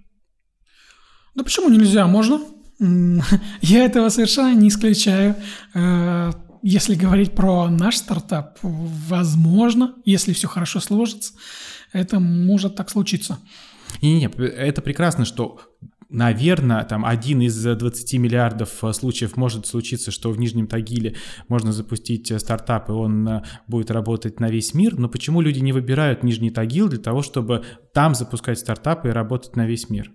Да 1.36 1.44
почему 1.44 1.68
нельзя? 1.68 2.08
Можно. 2.08 2.40
Я 3.62 3.84
этого 3.84 4.08
совершенно 4.08 4.56
не 4.56 4.70
исключаю. 4.70 5.36
Если 6.62 6.96
говорить 6.96 7.36
про 7.36 7.68
наш 7.68 7.98
стартап, 7.98 8.60
возможно, 8.62 9.96
если 10.06 10.32
все 10.32 10.48
хорошо 10.48 10.80
сложится, 10.80 11.34
это 11.92 12.22
может 12.22 12.78
так 12.78 12.90
случиться. 12.90 13.40
Не-не, 14.04 14.26
это 14.26 14.82
прекрасно, 14.82 15.26
что 15.26 15.60
Наверное, 16.16 16.84
там 16.84 17.06
один 17.06 17.42
из 17.42 17.60
20 17.64 18.20
миллиардов 18.20 18.84
э, 18.84 18.94
случаев 18.94 19.36
может 19.36 19.66
случиться, 19.66 20.12
что 20.12 20.30
в 20.30 20.38
Нижнем 20.38 20.68
Тагиле 20.68 21.16
можно 21.48 21.72
запустить 21.74 22.30
э, 22.30 22.38
стартап, 22.38 22.90
и 22.90 22.92
он 22.92 23.28
э, 23.28 23.44
будет 23.68 23.90
работать 23.90 24.40
на 24.40 24.48
весь 24.52 24.76
мир. 24.76 24.96
Но 24.96 25.10
почему 25.10 25.42
люди 25.42 25.58
не 25.58 25.74
выбирают 25.74 26.22
Нижний 26.22 26.52
Тагил 26.52 26.88
для 26.88 27.00
того, 27.00 27.24
чтобы 27.24 27.66
там 27.96 28.14
запускать 28.14 28.60
стартапы 28.60 29.10
и 29.10 29.12
работать 29.12 29.56
на 29.56 29.66
весь 29.66 29.90
мир? 29.90 30.12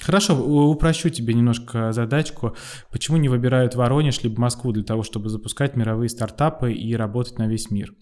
Хорошо, 0.00 0.36
упрощу 0.36 1.08
тебе 1.08 1.34
немножко 1.34 1.90
задачку. 1.90 2.54
Почему 2.92 3.16
не 3.16 3.28
выбирают 3.28 3.74
Воронеж 3.74 4.22
либо 4.22 4.40
Москву 4.40 4.70
для 4.70 4.84
того, 4.84 5.02
чтобы 5.02 5.30
запускать 5.30 5.74
мировые 5.74 6.10
стартапы 6.10 6.72
и 6.72 6.94
работать 6.94 7.38
на 7.38 7.48
весь 7.48 7.72
мир? 7.72 7.92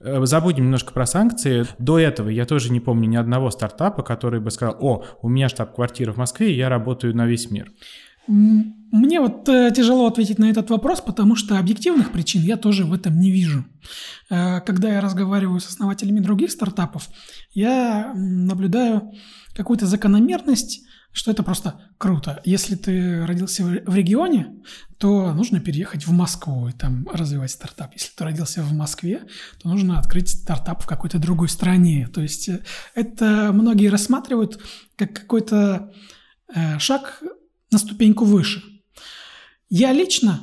Э, 0.00 0.24
забудем 0.24 0.64
немножко 0.64 0.92
про 0.92 1.06
санкции. 1.06 1.66
До 1.78 1.98
этого 1.98 2.28
я 2.28 2.44
тоже 2.44 2.72
не 2.72 2.80
помню 2.80 3.08
ни 3.08 3.16
одного 3.16 3.50
стартапа, 3.50 4.02
который 4.02 4.40
бы 4.40 4.50
сказал, 4.50 4.76
о, 4.80 5.04
у 5.22 5.28
меня 5.28 5.48
штаб-квартира 5.48 6.12
в 6.12 6.16
Москве, 6.16 6.54
я 6.54 6.68
работаю 6.68 7.14
на 7.16 7.26
весь 7.26 7.50
мир. 7.50 7.72
Мне 8.28 9.20
вот 9.20 9.48
э, 9.48 9.70
тяжело 9.74 10.06
ответить 10.06 10.38
на 10.38 10.50
этот 10.50 10.70
вопрос, 10.70 11.00
потому 11.00 11.36
что 11.36 11.58
объективных 11.58 12.10
причин 12.10 12.42
я 12.42 12.56
тоже 12.56 12.84
в 12.84 12.92
этом 12.92 13.18
не 13.18 13.30
вижу. 13.30 13.64
Э, 14.30 14.60
когда 14.60 14.88
я 14.88 15.00
разговариваю 15.00 15.60
с 15.60 15.68
основателями 15.68 16.20
других 16.20 16.50
стартапов, 16.50 17.08
я 17.52 18.12
наблюдаю 18.14 19.12
какую-то 19.54 19.86
закономерность, 19.86 20.82
что 21.16 21.30
это 21.30 21.42
просто 21.42 21.80
круто. 21.96 22.42
Если 22.44 22.74
ты 22.74 23.24
родился 23.24 23.64
в 23.64 23.94
регионе, 23.94 24.54
то 24.98 25.32
нужно 25.32 25.60
переехать 25.60 26.06
в 26.06 26.12
Москву 26.12 26.68
и 26.68 26.72
там 26.72 27.08
развивать 27.10 27.50
стартап. 27.50 27.94
Если 27.94 28.10
ты 28.14 28.22
родился 28.22 28.62
в 28.62 28.74
Москве, 28.74 29.22
то 29.62 29.68
нужно 29.70 29.98
открыть 29.98 30.28
стартап 30.28 30.82
в 30.82 30.86
какой-то 30.86 31.18
другой 31.18 31.48
стране. 31.48 32.06
То 32.12 32.20
есть 32.20 32.50
э, 32.50 32.62
это 32.94 33.50
многие 33.54 33.88
рассматривают 33.88 34.60
как 34.96 35.14
какой-то 35.14 35.90
э, 36.54 36.78
шаг 36.78 37.22
на 37.70 37.78
ступеньку 37.78 38.26
выше. 38.26 38.62
Я 39.70 39.94
лично 39.94 40.42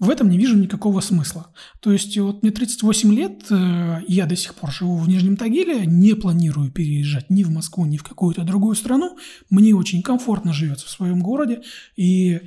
в 0.00 0.08
этом 0.08 0.30
не 0.30 0.38
вижу 0.38 0.56
никакого 0.56 1.00
смысла. 1.00 1.52
То 1.80 1.92
есть 1.92 2.16
вот 2.18 2.42
мне 2.42 2.50
38 2.50 3.14
лет, 3.14 3.44
э, 3.50 4.00
я 4.08 4.24
до 4.24 4.34
сих 4.34 4.54
пор 4.54 4.72
живу 4.72 4.96
в 4.96 5.06
Нижнем 5.06 5.36
Тагиле, 5.36 5.84
не 5.84 6.14
планирую 6.14 6.70
переезжать 6.70 7.28
ни 7.28 7.44
в 7.44 7.50
Москву, 7.50 7.84
ни 7.84 7.98
в 7.98 8.02
какую-то 8.02 8.42
другую 8.42 8.74
страну. 8.76 9.18
Мне 9.50 9.74
очень 9.74 10.02
комфортно 10.02 10.54
живется 10.54 10.86
в 10.86 10.90
своем 10.90 11.20
городе, 11.20 11.60
и 11.96 12.40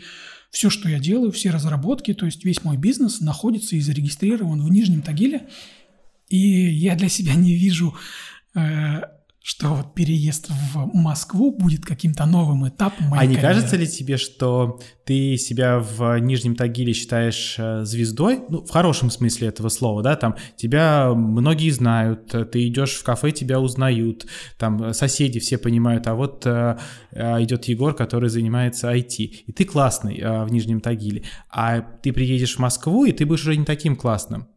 все, 0.50 0.72
что 0.72 0.90
я 0.90 1.00
делаю, 1.00 1.32
все 1.32 1.52
разработки, 1.52 2.14
то 2.16 2.26
есть 2.26 2.44
весь 2.44 2.64
мой 2.64 2.76
бизнес 2.76 3.22
находится 3.22 3.76
и 3.76 3.82
зарегистрирован 3.82 4.60
в 4.60 4.72
Нижнем 4.72 5.04
Тагиле. 5.04 5.48
И 6.30 6.38
я 6.38 6.96
для 6.96 7.10
себя 7.10 7.36
не 7.36 7.54
вижу 7.54 7.94
э, 8.56 9.02
что 9.46 9.74
вот 9.74 9.94
переезд 9.94 10.50
в 10.74 10.90
Москву 10.94 11.52
будет 11.52 11.86
каким-то 11.86 12.26
новым 12.26 12.66
этапом 12.66 13.08
моей 13.08 13.24
А 13.24 13.26
не 13.26 13.36
карьеры. 13.36 13.56
кажется 13.56 13.76
ли 13.76 13.86
тебе, 13.86 14.16
что 14.16 14.80
ты 15.04 15.36
себя 15.36 15.80
в 15.80 16.18
Нижнем 16.20 16.56
Тагиле 16.56 16.94
считаешь 16.94 17.56
э, 17.58 17.84
звездой? 17.84 18.40
Ну, 18.48 18.64
в 18.64 18.70
хорошем 18.70 19.12
смысле 19.12 19.50
этого 19.50 19.68
слова, 19.68 20.02
да, 20.02 20.16
там 20.16 20.38
тебя 20.56 21.14
многие 21.14 21.72
знают, 21.72 22.34
ты 22.54 22.68
идешь 22.70 22.94
в 22.94 23.04
кафе, 23.04 23.32
тебя 23.32 23.60
узнают, 23.60 24.26
там 24.58 24.94
соседи 24.94 25.42
все 25.42 25.58
понимают, 25.58 26.08
а 26.08 26.16
вот 26.16 26.46
э, 26.46 26.78
э 27.12 27.44
идет 27.44 27.66
Егор, 27.66 27.94
который 27.94 28.30
занимается 28.30 28.94
IT, 28.96 29.18
и 29.18 29.52
ты 29.52 29.66
классный 29.66 30.20
э, 30.20 30.46
в 30.46 30.54
Нижнем 30.54 30.80
Тагиле, 30.80 31.24
а 31.50 31.82
ты 31.82 32.14
приедешь 32.14 32.56
в 32.56 32.60
Москву, 32.60 33.04
и 33.04 33.12
ты 33.12 33.26
будешь 33.26 33.42
уже 33.42 33.58
не 33.58 33.66
таким 33.66 33.98
классным. 33.98 34.48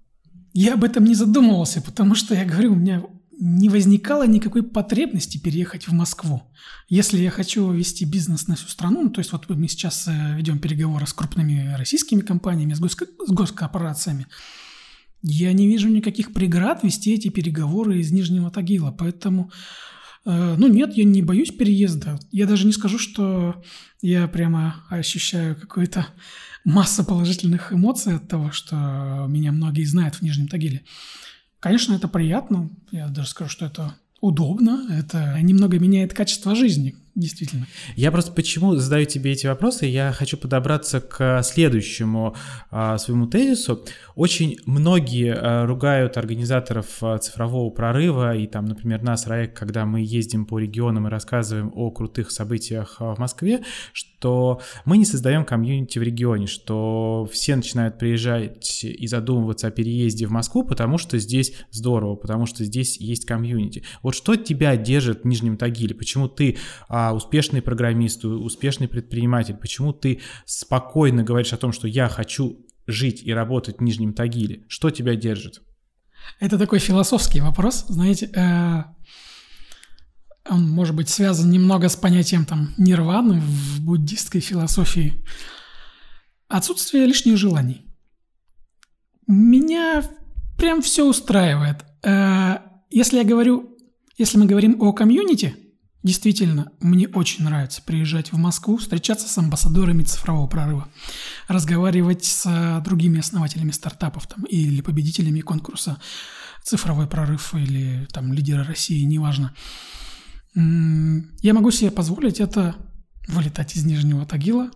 Я 0.53 0.75
об 0.75 0.85
этом 0.85 1.05
не 1.05 1.15
задумывался, 1.15 1.83
потому 1.83 2.15
что 2.15 2.35
я 2.35 2.45
говорю, 2.45 2.73
у 2.73 2.77
меня 2.77 3.03
не 3.39 3.69
возникало 3.69 4.27
никакой 4.27 4.63
потребности 4.63 5.39
переехать 5.39 5.89
в 5.89 5.93
Москву. 5.93 6.43
Если 6.89 7.19
я 7.19 7.31
хочу 7.31 7.71
вести 7.71 8.05
бизнес 8.05 8.49
на 8.49 8.57
всю 8.57 8.69
страну, 8.69 9.03
ну, 9.03 9.11
то 9.11 9.21
есть 9.21 9.33
вот 9.33 9.49
мы 9.49 9.69
сейчас 9.69 10.09
э, 10.09 10.37
ведем 10.37 10.59
переговоры 10.59 11.07
с 11.07 11.13
крупными 11.13 11.75
российскими 11.77 12.21
компаниями, 12.21 12.75
с, 12.75 12.81
гос- 12.81 13.09
с 13.27 13.31
госкорпорациями, 13.31 14.27
я 15.23 15.53
не 15.53 15.67
вижу 15.67 15.89
никаких 15.89 16.33
преград 16.33 16.83
вести 16.83 17.13
эти 17.13 17.29
переговоры 17.29 17.99
из 17.99 18.11
Нижнего 18.13 18.51
Тагила. 18.51 18.91
Поэтому, 18.91 19.51
э, 20.25 20.55
ну 20.57 20.69
нет, 20.69 20.97
я 20.97 21.05
не 21.05 21.23
боюсь 21.23 21.51
переезда. 21.51 22.19
Я 22.33 22.47
даже 22.47 22.67
не 22.67 22.73
скажу, 22.73 22.99
что 22.99 23.63
я 24.01 24.29
прямо 24.29 24.85
ощущаю 24.89 25.57
какую-то 25.57 26.07
массу 26.65 27.05
положительных 27.05 27.73
эмоций 27.73 28.15
от 28.17 28.29
того, 28.29 28.51
что 28.51 29.27
меня 29.29 29.53
многие 29.53 29.85
знают 29.85 30.17
в 30.17 30.23
Нижнем 30.23 30.49
Тагиле. 30.49 30.85
Конечно, 31.61 31.95
это 31.95 32.09
приятно. 32.09 32.71
Я 32.91 33.09
даже 33.09 33.29
скажу, 33.29 33.51
что 33.51 33.67
это 33.67 33.95
удобно. 34.21 34.87
Это 34.91 35.41
немного 35.41 35.79
меняет 35.79 36.15
качество 36.15 36.55
жизни 36.55 36.95
действительно. 37.17 37.67
Я 37.97 38.13
просто 38.13 38.31
почему 38.33 38.77
задаю 38.77 39.07
тебе 39.07 39.33
эти 39.33 39.47
вопросы, 39.47 39.87
я 39.87 40.13
хочу 40.13 40.37
подобраться 40.37 41.01
к 41.01 41.43
следующему 41.43 42.37
а, 42.71 42.99
своему 42.99 43.27
тезису. 43.27 43.85
Очень 44.15 44.59
многие 44.67 45.35
а, 45.35 45.67
ругают 45.67 46.17
организаторов 46.19 47.03
а, 47.03 47.19
цифрового 47.19 47.71
прорыва 47.71 48.37
и 48.37 48.47
там, 48.47 48.67
например, 48.67 49.03
нас, 49.03 49.27
Раек, 49.27 49.55
когда 49.55 49.87
мы 49.87 50.03
ездим 50.03 50.45
по 50.45 50.59
регионам 50.59 51.07
и 51.07 51.11
рассказываем 51.11 51.73
о 51.75 51.91
крутых 51.91 52.31
событиях 52.31 52.97
а, 53.01 53.15
в 53.15 53.19
Москве, 53.19 53.65
что 53.93 54.61
мы 54.85 54.99
не 54.99 55.07
создаем 55.07 55.45
комьюнити 55.45 55.99
в 55.99 56.03
регионе, 56.03 56.47
что 56.47 57.29
все 57.33 57.57
начинают 57.57 57.99
приезжать 57.99 58.85
и 58.85 59.07
задумываться 59.07 59.69
о 59.69 59.71
переезде 59.71 60.27
в 60.27 60.31
Москву, 60.31 60.65
потому 60.65 60.99
что 60.99 61.19
здесь 61.19 61.55
здорово, 61.71 62.17
потому 62.17 62.45
что 62.45 62.63
здесь 62.65 62.99
есть 63.01 63.25
комьюнити. 63.25 63.85
Вот 64.03 64.15
что 64.15 64.37
тебя 64.37 64.77
держит 64.77 65.23
в 65.23 65.27
Нижнем 65.27 65.57
Тагиле? 65.57 65.95
Почему 65.95 66.29
ты 66.29 66.59
а, 66.89 67.06
успешный 67.13 67.63
программист, 67.63 68.25
успешный 68.25 68.89
предприниматель, 68.89 69.55
почему 69.55 69.93
ты 69.93 70.21
спокойно 70.45 71.23
говоришь 71.23 71.53
о 71.53 71.57
том, 71.57 71.73
что 71.73 71.89
я 71.89 72.09
хочу 72.09 72.67
жить 72.87 73.23
и 73.23 73.33
работать 73.33 73.79
в 73.79 73.83
Нижнем 73.83 74.13
Тагиле? 74.13 74.65
Что 74.69 74.91
тебя 74.91 75.17
держит? 75.17 75.63
Это 76.41 76.59
такой 76.59 76.79
философский 76.79 77.41
вопрос, 77.41 77.87
знаете, 77.89 78.31
э, 78.35 78.85
он 80.49 80.69
может 80.69 80.95
быть 80.95 81.09
связан 81.09 81.51
немного 81.51 81.89
с 81.89 81.97
понятием 81.97 82.45
там 82.45 82.75
нирваны 82.79 83.41
в 83.41 83.81
буддистской 83.81 84.41
философии. 84.41 85.25
Отсутствие 86.49 87.07
лишних 87.07 87.37
желаний. 87.37 87.87
Меня 89.27 90.03
прям 90.57 90.83
все 90.83 91.05
устраивает. 91.05 91.85
Э, 92.03 92.59
если 92.91 93.19
я 93.19 93.25
говорю, 93.25 93.77
если 94.17 94.39
мы 94.39 94.47
говорим 94.47 94.81
о 94.81 94.93
комьюнити– 94.93 95.55
Действительно, 96.07 96.71
мне 96.79 97.09
очень 97.09 97.43
нравится 97.43 97.83
приезжать 97.83 98.31
в 98.31 98.37
Москву, 98.37 98.77
встречаться 98.77 99.29
с 99.29 99.37
амбассадорами 99.39 100.05
цифрового 100.05 100.47
прорыва, 100.47 100.87
разговаривать 101.49 102.25
с 102.25 102.81
другими 102.85 103.19
основателями 103.19 103.73
стартапов 103.73 104.29
там, 104.29 104.45
или 104.45 104.83
победителями 104.83 105.41
конкурса 105.41 105.99
«Цифровой 106.63 107.09
прорыв» 107.09 107.57
или 107.57 108.07
там 108.13 108.33
«Лидеры 108.33 108.63
России», 108.63 109.03
неважно. 109.03 109.53
Я 110.55 111.55
могу 111.55 111.73
себе 111.73 111.91
позволить 111.91 112.39
это 112.39 112.77
вылетать 113.27 113.75
из 113.75 113.85
Нижнего 113.85 114.25
Тагила, 114.27 114.71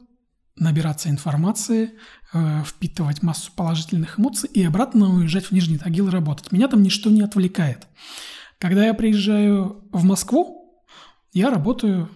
набираться 0.57 1.11
информации, 1.11 1.93
э, 2.33 2.65
впитывать 2.67 3.23
массу 3.23 3.53
положительных 3.55 4.19
эмоций 4.19 4.51
и 4.53 4.65
обратно 4.65 5.15
уезжать 5.15 5.45
в 5.45 5.53
Нижний 5.53 5.79
Тагил 5.79 6.11
работать. 6.11 6.51
Меня 6.51 6.67
там 6.67 6.83
ничто 6.83 7.09
не 7.09 7.23
отвлекает. 7.23 7.87
Когда 8.59 8.85
я 8.85 8.95
приезжаю 8.95 9.89
в 9.93 10.03
Москву, 10.03 10.60
я 11.33 11.51
работаю 11.51 12.09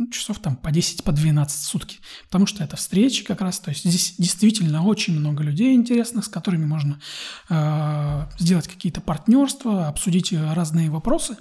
ну, 0.00 0.08
часов 0.08 0.38
там 0.38 0.56
по 0.56 0.70
10, 0.70 1.04
по 1.04 1.12
12 1.12 1.62
сутки, 1.62 1.98
потому 2.24 2.46
что 2.46 2.64
это 2.64 2.76
встречи 2.76 3.22
как 3.22 3.42
раз, 3.42 3.60
то 3.60 3.70
есть 3.70 3.84
здесь 3.84 4.14
действительно 4.16 4.82
очень 4.82 5.18
много 5.18 5.42
людей 5.42 5.74
интересных, 5.74 6.24
с 6.24 6.28
которыми 6.28 6.64
можно 6.64 6.98
э, 7.50 8.26
сделать 8.38 8.66
какие-то 8.66 9.02
партнерства, 9.02 9.88
обсудить 9.88 10.32
разные 10.32 10.90
вопросы. 10.90 11.36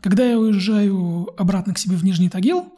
Когда 0.00 0.24
я 0.24 0.38
уезжаю 0.38 1.28
обратно 1.36 1.74
к 1.74 1.78
себе 1.78 1.96
в 1.96 2.04
Нижний 2.04 2.30
Тагил, 2.30 2.72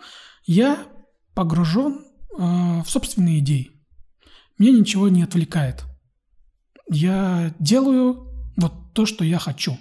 я 0.47 0.87
погружен 1.35 2.00
э, 2.38 2.83
в 2.83 2.87
собственные 2.87 3.40
идеи. 3.40 3.73
Меня 4.59 4.73
ничего 4.73 5.11
не 5.11 5.23
отвлекает. 5.23 5.85
Я 6.90 7.54
делаю 7.59 8.33
вот 8.56 8.94
то, 8.94 9.04
что 9.04 9.23
я 9.23 9.38
хочу. 9.38 9.78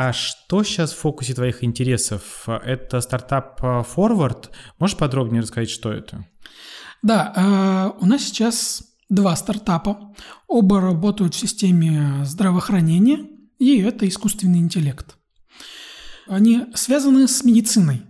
А 0.00 0.12
что 0.12 0.62
сейчас 0.62 0.92
в 0.92 0.98
фокусе 0.98 1.34
твоих 1.34 1.64
интересов? 1.64 2.44
Это 2.46 3.00
стартап 3.00 3.60
Forward. 3.60 4.48
Можешь 4.78 4.96
подробнее 4.96 5.42
рассказать, 5.42 5.70
что 5.70 5.92
это? 5.92 6.24
Да, 7.02 7.32
э, 7.34 8.00
у 8.00 8.06
нас 8.06 8.22
сейчас 8.22 8.84
два 9.08 9.34
стартапа. 9.34 10.14
Оба 10.46 10.80
работают 10.80 11.34
в 11.34 11.38
системе 11.40 12.24
здравоохранения, 12.24 13.26
и 13.58 13.80
это 13.80 14.06
искусственный 14.06 14.60
интеллект. 14.60 15.16
Они 16.28 16.66
связаны 16.74 17.26
с 17.26 17.42
медициной. 17.42 18.02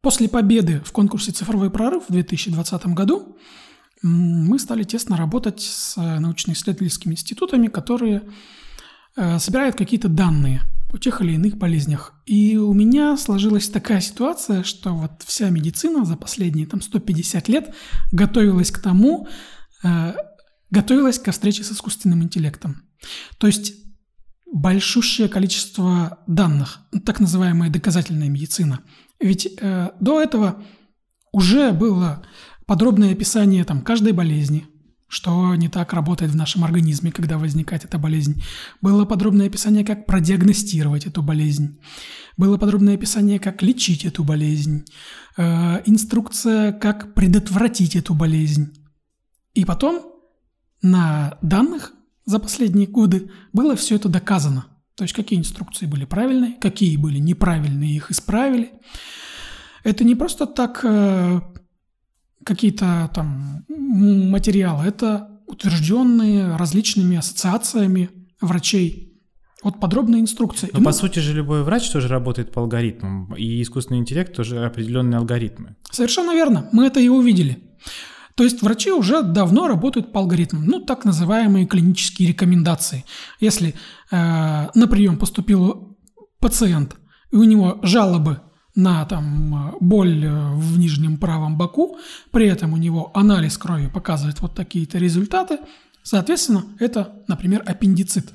После 0.00 0.28
победы 0.28 0.82
в 0.84 0.90
конкурсе 0.90 1.30
«Цифровой 1.30 1.70
прорыв» 1.70 2.08
в 2.08 2.12
2020 2.12 2.86
году 2.86 3.36
мы 4.02 4.58
стали 4.58 4.82
тесно 4.82 5.16
работать 5.16 5.60
с 5.60 5.94
научно-исследовательскими 5.96 7.12
институтами, 7.12 7.68
которые 7.68 8.24
э, 9.14 9.38
собирают 9.38 9.76
какие-то 9.76 10.08
данные 10.08 10.62
о 10.92 10.98
тех 10.98 11.20
или 11.20 11.32
иных 11.32 11.56
болезнях. 11.56 12.14
И 12.26 12.56
у 12.56 12.72
меня 12.72 13.16
сложилась 13.16 13.68
такая 13.68 14.00
ситуация, 14.00 14.62
что 14.62 14.94
вот 14.94 15.22
вся 15.24 15.50
медицина 15.50 16.04
за 16.04 16.16
последние 16.16 16.66
там 16.66 16.80
150 16.80 17.48
лет 17.48 17.74
готовилась 18.12 18.70
к 18.70 18.80
тому, 18.80 19.28
э, 19.82 20.14
готовилась 20.70 21.18
ко 21.18 21.32
встрече 21.32 21.64
с 21.64 21.72
искусственным 21.72 22.22
интеллектом. 22.22 22.82
То 23.38 23.46
есть 23.46 23.74
большущее 24.52 25.28
количество 25.28 26.18
данных, 26.26 26.80
так 27.04 27.20
называемая 27.20 27.70
доказательная 27.70 28.28
медицина. 28.28 28.80
Ведь 29.20 29.46
э, 29.60 29.90
до 30.00 30.20
этого 30.20 30.62
уже 31.32 31.72
было 31.72 32.24
подробное 32.66 33.12
описание 33.12 33.64
там, 33.64 33.82
каждой 33.82 34.12
болезни, 34.12 34.66
что 35.10 35.56
не 35.56 35.68
так 35.68 35.92
работает 35.92 36.30
в 36.30 36.36
нашем 36.36 36.62
организме, 36.62 37.10
когда 37.10 37.36
возникает 37.36 37.84
эта 37.84 37.98
болезнь. 37.98 38.42
Было 38.80 39.04
подробное 39.04 39.48
описание, 39.48 39.84
как 39.84 40.06
продиагностировать 40.06 41.04
эту 41.04 41.20
болезнь. 41.20 41.80
Было 42.36 42.56
подробное 42.58 42.94
описание, 42.94 43.40
как 43.40 43.60
лечить 43.60 44.04
эту 44.04 44.22
болезнь. 44.22 44.84
Э, 45.36 45.82
инструкция, 45.84 46.72
как 46.72 47.14
предотвратить 47.14 47.96
эту 47.96 48.14
болезнь. 48.14 48.72
И 49.54 49.64
потом 49.64 50.12
на 50.80 51.38
данных 51.42 51.92
за 52.24 52.38
последние 52.38 52.86
годы 52.86 53.32
было 53.52 53.74
все 53.74 53.96
это 53.96 54.08
доказано. 54.08 54.66
То 54.94 55.02
есть 55.02 55.12
какие 55.12 55.40
инструкции 55.40 55.86
были 55.86 56.04
правильные, 56.04 56.54
какие 56.60 56.96
были 56.96 57.18
неправильные, 57.18 57.96
их 57.96 58.12
исправили. 58.12 58.70
Это 59.82 60.04
не 60.04 60.14
просто 60.14 60.46
так 60.46 60.84
э, 60.84 61.40
какие-то 62.44 63.10
там 63.14 63.64
материалы, 63.68 64.86
это 64.86 65.40
утвержденные 65.46 66.56
различными 66.56 67.16
ассоциациями 67.16 68.10
врачей 68.40 69.10
вот 69.62 69.78
подробные 69.78 70.22
инструкции. 70.22 70.70
Но, 70.72 70.78
мы... 70.78 70.86
по 70.86 70.92
сути 70.92 71.18
же, 71.18 71.34
любой 71.34 71.62
врач 71.62 71.90
тоже 71.90 72.08
работает 72.08 72.52
по 72.52 72.62
алгоритмам, 72.62 73.34
и 73.34 73.60
искусственный 73.60 74.00
интеллект 74.00 74.34
тоже 74.34 74.64
определенные 74.64 75.18
алгоритмы. 75.18 75.76
Совершенно 75.90 76.34
верно, 76.34 76.68
мы 76.72 76.86
это 76.86 77.00
и 77.00 77.08
увидели. 77.08 77.62
То 78.36 78.44
есть 78.44 78.62
врачи 78.62 78.90
уже 78.90 79.22
давно 79.22 79.68
работают 79.68 80.12
по 80.12 80.20
алгоритмам, 80.20 80.64
ну, 80.64 80.80
так 80.80 81.04
называемые 81.04 81.66
клинические 81.66 82.28
рекомендации. 82.28 83.04
Если 83.38 83.74
э, 84.10 84.16
на 84.74 84.86
прием 84.88 85.18
поступил 85.18 85.98
пациент, 86.38 86.96
и 87.30 87.36
у 87.36 87.44
него 87.44 87.80
жалобы 87.82 88.40
на 88.74 89.04
там, 89.04 89.76
боль 89.80 90.24
э, 90.24 90.54
в 90.54 90.78
нижнем 90.78 91.18
правом 91.18 91.56
боку, 91.56 91.98
при 92.30 92.46
этом 92.46 92.72
у 92.72 92.76
него 92.76 93.10
анализ 93.14 93.58
крови 93.58 93.88
показывает 93.88 94.40
вот 94.40 94.54
такие-то 94.54 94.98
результаты, 94.98 95.58
соответственно, 96.02 96.64
это, 96.78 97.22
например, 97.26 97.62
аппендицит. 97.66 98.32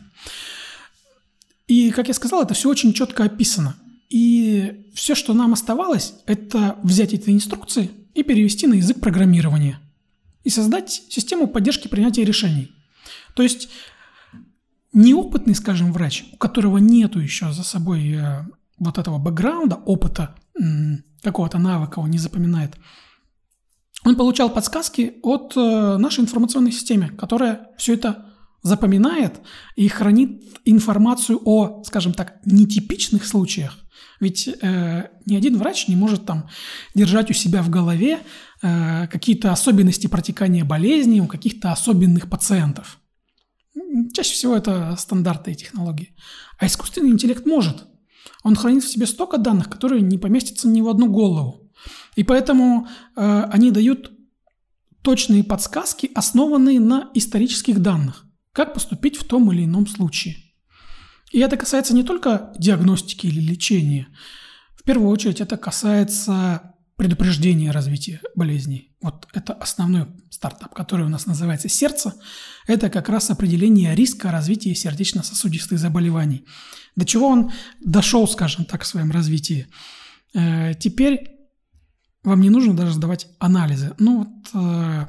И, 1.67 1.91
как 1.91 2.07
я 2.07 2.13
сказал, 2.13 2.43
это 2.43 2.53
все 2.53 2.69
очень 2.69 2.93
четко 2.93 3.23
описано. 3.23 3.75
И 4.09 4.85
все, 4.93 5.15
что 5.15 5.33
нам 5.33 5.53
оставалось, 5.53 6.13
это 6.27 6.77
взять 6.83 7.13
эти 7.13 7.29
инструкции 7.31 7.89
и 8.13 8.23
перевести 8.23 8.67
на 8.67 8.75
язык 8.75 8.99
программирования 8.99 9.79
и 10.43 10.49
создать 10.49 10.91
систему 11.09 11.47
поддержки 11.47 11.87
принятия 11.87 12.23
решений. 12.23 12.71
То 13.35 13.43
есть 13.43 13.69
неопытный, 14.93 15.55
скажем, 15.55 15.91
врач, 15.91 16.25
у 16.31 16.37
которого 16.37 16.77
нету 16.77 17.19
еще 17.19 17.51
за 17.51 17.63
собой 17.63 18.13
э, 18.13 18.45
вот 18.77 18.97
этого 18.97 19.17
бэкграунда, 19.17 19.75
опыта, 19.75 20.35
какого-то 21.21 21.57
навыка 21.57 21.99
он 21.99 22.11
не 22.11 22.17
запоминает, 22.17 22.75
он 24.05 24.15
получал 24.15 24.49
подсказки 24.49 25.15
от 25.23 25.53
э, 25.57 25.97
нашей 25.97 26.21
информационной 26.21 26.71
системе, 26.71 27.09
которая 27.09 27.69
все 27.77 27.95
это 27.95 28.25
запоминает 28.61 29.41
и 29.75 29.88
хранит 29.88 30.43
информацию 30.63 31.41
о, 31.43 31.83
скажем 31.83 32.13
так, 32.13 32.39
нетипичных 32.45 33.25
случаях. 33.25 33.79
Ведь 34.19 34.47
э, 34.47 35.09
ни 35.25 35.35
один 35.35 35.57
врач 35.57 35.88
не 35.88 35.95
может 35.95 36.25
там 36.25 36.49
держать 36.93 37.31
у 37.31 37.33
себя 37.33 37.63
в 37.63 37.69
голове 37.69 38.19
э, 38.61 39.07
какие-то 39.07 39.51
особенности 39.51 40.07
протекания 40.07 40.63
болезни 40.63 41.19
у 41.19 41.27
каких-то 41.27 41.71
особенных 41.71 42.29
пациентов. 42.29 42.99
Чаще 44.13 44.33
всего 44.33 44.55
это 44.55 44.95
стандарты 44.97 45.51
и 45.51 45.55
технологии. 45.55 46.15
А 46.59 46.67
искусственный 46.67 47.09
интеллект 47.09 47.45
может. 47.45 47.85
Он 48.43 48.55
хранит 48.55 48.83
в 48.83 48.89
себе 48.89 49.07
столько 49.07 49.38
данных, 49.38 49.69
которые 49.69 50.01
не 50.01 50.17
поместятся 50.17 50.67
ни 50.67 50.81
в 50.81 50.89
одну 50.89 51.07
голову. 51.07 51.71
И 52.15 52.23
поэтому 52.23 52.88
э, 53.15 53.43
они 53.51 53.71
дают 53.71 54.11
точные 55.01 55.43
подсказки, 55.43 56.11
основанные 56.15 56.79
на 56.79 57.09
исторических 57.13 57.79
данных, 57.79 58.25
как 58.51 58.73
поступить 58.73 59.17
в 59.17 59.23
том 59.25 59.51
или 59.51 59.65
ином 59.65 59.85
случае. 59.88 60.38
И 61.31 61.39
это 61.39 61.57
касается 61.57 61.93
не 61.93 62.03
только 62.03 62.53
диагностики 62.57 63.27
или 63.27 63.41
лечения. 63.41 64.07
В 64.75 64.83
первую 64.83 65.09
очередь 65.09 65.41
это 65.41 65.57
касается 65.57 66.73
предупреждения 66.95 67.71
развития 67.71 68.21
болезней. 68.35 68.94
Вот 69.05 69.27
это 69.33 69.53
основной 69.53 70.07
стартап, 70.31 70.73
который 70.73 71.05
у 71.05 71.09
нас 71.09 71.27
называется 71.27 71.69
«Сердце». 71.69 72.15
Это 72.65 72.89
как 72.89 73.07
раз 73.07 73.29
определение 73.29 73.93
риска 73.93 74.31
развития 74.31 74.73
сердечно-сосудистых 74.73 75.77
заболеваний. 75.77 76.43
До 76.95 77.05
чего 77.05 77.27
он 77.27 77.51
дошел, 77.81 78.27
скажем 78.27 78.65
так, 78.65 78.81
в 78.81 78.87
своем 78.87 79.11
развитии. 79.11 79.67
Э, 80.33 80.73
теперь 80.73 81.35
вам 82.23 82.41
не 82.41 82.49
нужно 82.49 82.75
даже 82.75 82.93
сдавать 82.93 83.27
анализы. 83.37 83.93
Ну 83.99 84.17
вот 84.17 84.27
э, 84.55 85.05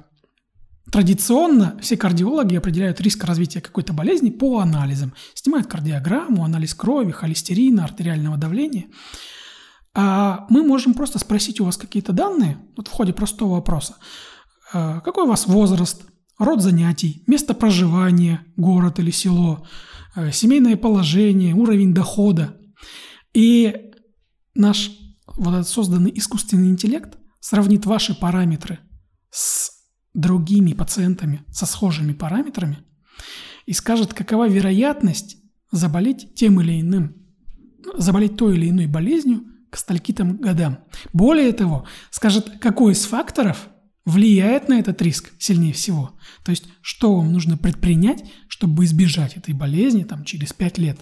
традиционно 0.92 1.78
все 1.80 1.96
кардиологи 1.96 2.54
определяют 2.54 3.00
риск 3.00 3.24
развития 3.24 3.62
какой-то 3.62 3.94
болезни 3.94 4.28
по 4.28 4.58
анализам. 4.58 5.14
Снимают 5.32 5.68
кардиограмму, 5.68 6.44
анализ 6.44 6.74
крови, 6.74 7.12
холестерина, 7.12 7.84
артериального 7.84 8.36
давления. 8.36 8.88
А 9.98 10.44
мы 10.50 10.62
можем 10.62 10.92
просто 10.92 11.18
спросить 11.18 11.58
у 11.58 11.64
вас 11.64 11.78
какие-то 11.78 12.12
данные, 12.12 12.58
вот 12.76 12.88
в 12.88 12.90
ходе 12.90 13.14
простого 13.14 13.54
вопроса. 13.54 13.96
Э, 14.74 15.00
какой 15.02 15.24
у 15.24 15.28
вас 15.28 15.46
возраст, 15.46 16.04
род 16.38 16.60
занятий, 16.60 17.24
место 17.26 17.54
проживания, 17.54 18.44
город 18.58 18.98
или 18.98 19.10
село, 19.10 19.66
э, 20.14 20.30
семейное 20.32 20.76
положение, 20.76 21.54
уровень 21.54 21.94
дохода. 21.94 22.58
И 23.32 23.74
наш 24.54 24.90
вот 25.26 25.54
этот 25.54 25.68
созданный 25.68 26.12
искусственный 26.14 26.68
интеллект 26.68 27.16
сравнит 27.40 27.86
ваши 27.86 28.14
параметры 28.14 28.80
с 29.30 29.70
другими 30.12 30.74
пациентами 30.74 31.42
со 31.50 31.64
схожими 31.64 32.12
параметрами 32.12 32.80
и 33.64 33.72
скажет, 33.72 34.12
какова 34.12 34.46
вероятность 34.46 35.38
заболеть 35.72 36.34
тем 36.34 36.60
или 36.60 36.82
иным, 36.82 37.14
заболеть 37.96 38.36
той 38.36 38.56
или 38.58 38.68
иной 38.68 38.88
болезнью 38.88 39.55
к 39.70 39.76
стольким 39.76 40.36
годам. 40.36 40.78
Более 41.12 41.52
того, 41.52 41.86
скажет, 42.10 42.58
какой 42.60 42.92
из 42.92 43.04
факторов 43.04 43.68
влияет 44.04 44.68
на 44.68 44.78
этот 44.78 45.02
риск 45.02 45.32
сильнее 45.38 45.72
всего. 45.72 46.12
То 46.44 46.50
есть, 46.50 46.64
что 46.80 47.14
вам 47.16 47.32
нужно 47.32 47.58
предпринять, 47.58 48.24
чтобы 48.48 48.84
избежать 48.84 49.36
этой 49.36 49.52
болезни 49.52 50.04
там, 50.04 50.24
через 50.24 50.52
5 50.52 50.78
лет. 50.78 51.00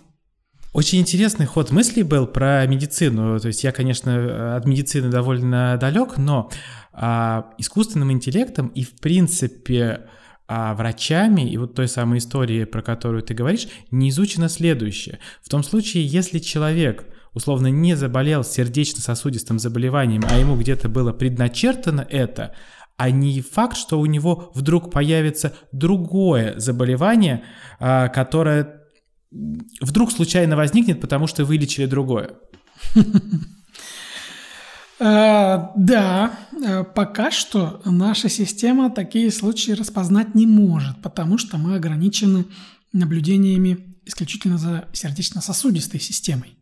Очень 0.73 1.01
интересный 1.01 1.47
ход 1.47 1.71
мыслей 1.71 2.03
был 2.03 2.27
про 2.27 2.67
медицину. 2.67 3.39
То 3.39 3.49
есть 3.49 3.63
я, 3.63 3.71
конечно, 3.71 4.57
от 4.57 4.67
медицины 4.67 5.09
довольно 5.09 5.77
далек, 5.81 6.17
но 6.17 6.51
а, 6.93 7.53
искусственным 7.59 8.11
интеллектом 8.11 8.69
и, 8.69 8.83
в 8.83 8.97
принципе, 8.97 10.09
а 10.47 10.75
врачами 10.75 11.49
и 11.49 11.57
вот 11.57 11.75
той 11.75 11.89
самой 11.89 12.19
истории, 12.19 12.65
про 12.65 12.83
которую 12.83 13.23
ты 13.23 13.35
говоришь, 13.35 13.69
не 13.91 14.11
изучено 14.11 14.49
следующее. 14.49 15.21
В 15.43 15.49
том 15.49 15.63
случае, 15.63 16.07
если 16.07 16.39
человек 16.39 17.07
условно 17.35 17.67
не 17.67 17.95
заболел 17.95 18.45
сердечно-сосудистым 18.45 19.59
заболеванием, 19.59 20.23
а 20.29 20.39
ему 20.39 20.57
где-то 20.57 20.89
было 20.89 21.13
предначертано 21.13 22.07
это, 22.09 22.55
а 22.97 23.11
не 23.11 23.41
факт, 23.41 23.77
что 23.77 23.99
у 23.99 24.07
него 24.07 24.53
вдруг 24.55 24.93
появится 24.93 25.53
другое 25.73 26.59
заболевание, 26.59 27.43
а, 27.81 28.09
которое 28.09 28.81
вдруг 29.81 30.13
случайно 30.13 30.57
возникнет, 30.57 31.01
потому 31.01 31.27
что 31.27 31.45
вылечили 31.45 31.87
другое? 31.87 32.31
Э, 35.01 35.69
да, 35.77 36.39
э, 36.65 36.85
пока 36.85 37.33
что 37.33 37.83
наша 37.85 38.29
система 38.29 38.91
такие 38.91 39.33
случаи 39.33 39.73
распознать 39.73 40.37
не 40.37 40.47
может, 40.47 41.03
потому 41.03 41.37
что 41.37 41.57
мы 41.57 41.75
ограничены 41.75 42.47
наблюдениями 42.93 43.97
исключительно 44.07 44.57
за 44.57 44.87
сердечно-сосудистой 44.93 45.99
системой. 45.99 46.57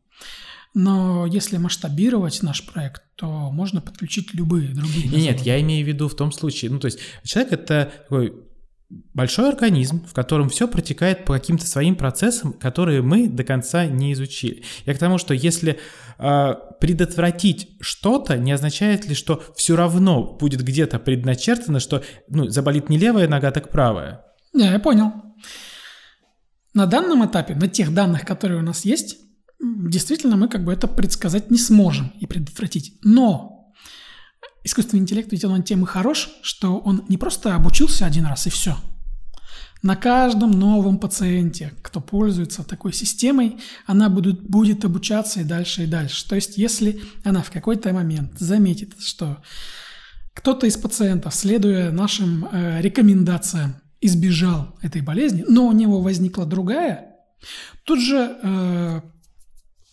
Но 0.75 1.27
если 1.27 1.59
масштабировать 1.59 2.43
наш 2.43 2.65
проект, 2.65 3.03
то 3.17 3.51
можно 3.51 3.81
подключить 3.81 4.33
любые 4.33 4.69
другие. 4.69 5.09
Нет, 5.09 5.41
я 5.41 5.61
имею 5.61 5.85
в 5.85 5.89
виду 5.89 6.09
в 6.09 6.17
том 6.17 6.33
случае, 6.33 6.71
ну 6.71 6.79
то 6.79 6.87
есть 6.87 6.99
человек 7.25 7.53
это 7.53 7.93
такой 8.05 8.33
большой 9.15 9.49
организм, 9.51 10.05
в 10.07 10.13
котором 10.13 10.49
все 10.49 10.69
протекает 10.69 11.25
по 11.25 11.35
каким-то 11.35 11.67
своим 11.67 11.97
процессам, 11.97 12.53
которые 12.53 13.03
мы 13.03 13.29
до 13.29 13.45
конца 13.45 13.87
не 13.87 14.13
изучили. 14.13 14.65
Я 14.87 14.95
к 14.95 14.99
тому, 14.99 15.19
что 15.19 15.35
если 15.35 15.79
э, 16.19 16.55
предотвратить 16.81 17.77
что-то, 17.81 18.37
не 18.37 18.53
означает 18.53 19.07
ли, 19.07 19.15
что 19.15 19.43
все 19.57 19.77
равно 19.77 20.23
будет 20.23 20.63
где-то 20.63 20.99
предначертано, 20.99 21.81
что 21.81 22.03
ну, 22.29 22.49
заболит 22.49 22.89
не 22.89 22.99
левая 22.99 23.29
нога, 23.29 23.51
так 23.51 23.71
правая. 23.71 24.25
Не, 24.53 24.65
я 24.65 24.79
понял. 24.79 25.13
На 26.75 26.87
данном 26.87 27.25
этапе, 27.25 27.55
на 27.55 27.69
тех 27.69 27.93
данных, 27.93 28.25
которые 28.25 28.61
у 28.61 28.65
нас 28.65 28.85
есть, 28.85 29.19
действительно 29.62 30.37
мы 30.37 30.48
как 30.48 30.64
бы 30.64 30.72
это 30.72 30.88
предсказать 30.88 31.51
не 31.51 31.59
сможем 31.59 32.12
и 32.20 32.27
предотвратить. 32.27 32.98
Но 33.03 33.72
искусственный 34.64 35.01
интеллект, 35.01 35.31
ведь 35.31 35.44
он 35.44 35.62
тем 35.62 35.85
и 35.85 35.87
хорош, 35.87 36.31
что 36.42 36.79
он 36.79 37.05
не 37.09 37.16
просто 37.16 37.55
обучился 37.55 38.07
один 38.07 38.27
раз 38.27 38.46
и 38.46 38.51
все. 38.51 38.77
На 39.83 39.96
каждом 39.96 40.53
новом 40.53 40.98
пациенте, 40.98 41.72
кто 41.83 42.01
пользуется 42.01 42.62
такой 42.62 42.92
системой, 42.92 43.59
она 43.85 44.09
будет, 44.09 44.40
будет 44.40 44.85
обучаться 44.85 45.40
и 45.40 45.44
дальше, 45.44 45.85
и 45.85 45.87
дальше. 45.87 46.29
То 46.29 46.37
есть, 46.37 46.57
если 46.57 47.01
она 47.25 47.42
в 47.42 47.51
какой-то 47.51 47.92
момент 47.92 48.38
заметит, 48.38 48.94
что 49.01 49.42
кто-то 50.35 50.66
из 50.66 50.77
пациентов, 50.77 51.35
следуя 51.35 51.90
нашим 51.90 52.48
э, 52.51 52.81
рекомендациям, 52.81 53.75
избежал 54.01 54.77
этой 54.83 55.01
болезни, 55.01 55.44
но 55.48 55.66
у 55.66 55.72
него 55.72 56.01
возникла 56.01 56.46
другая, 56.46 57.16
тут 57.85 58.01
же 58.01 58.38
э, 58.40 59.01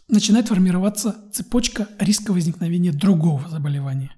начинает 0.09 0.47
формироваться 0.47 1.15
цепочка 1.31 1.87
риска 1.99 2.33
возникновения 2.33 2.91
другого 2.91 3.47
заболевания. 3.47 4.11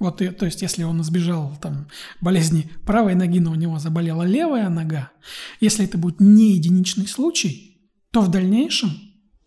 Вот, 0.00 0.20
и, 0.20 0.28
то 0.30 0.44
есть, 0.44 0.60
если 0.60 0.82
он 0.82 1.00
избежал 1.00 1.56
там, 1.62 1.88
болезни 2.20 2.68
правой 2.84 3.14
ноги, 3.14 3.38
но 3.38 3.52
у 3.52 3.54
него 3.54 3.78
заболела 3.78 4.24
левая 4.24 4.68
нога, 4.68 5.12
если 5.60 5.84
это 5.84 5.96
будет 5.98 6.20
не 6.20 6.52
единичный 6.52 7.06
случай, 7.06 7.80
то 8.10 8.20
в 8.20 8.30
дальнейшем 8.30 8.90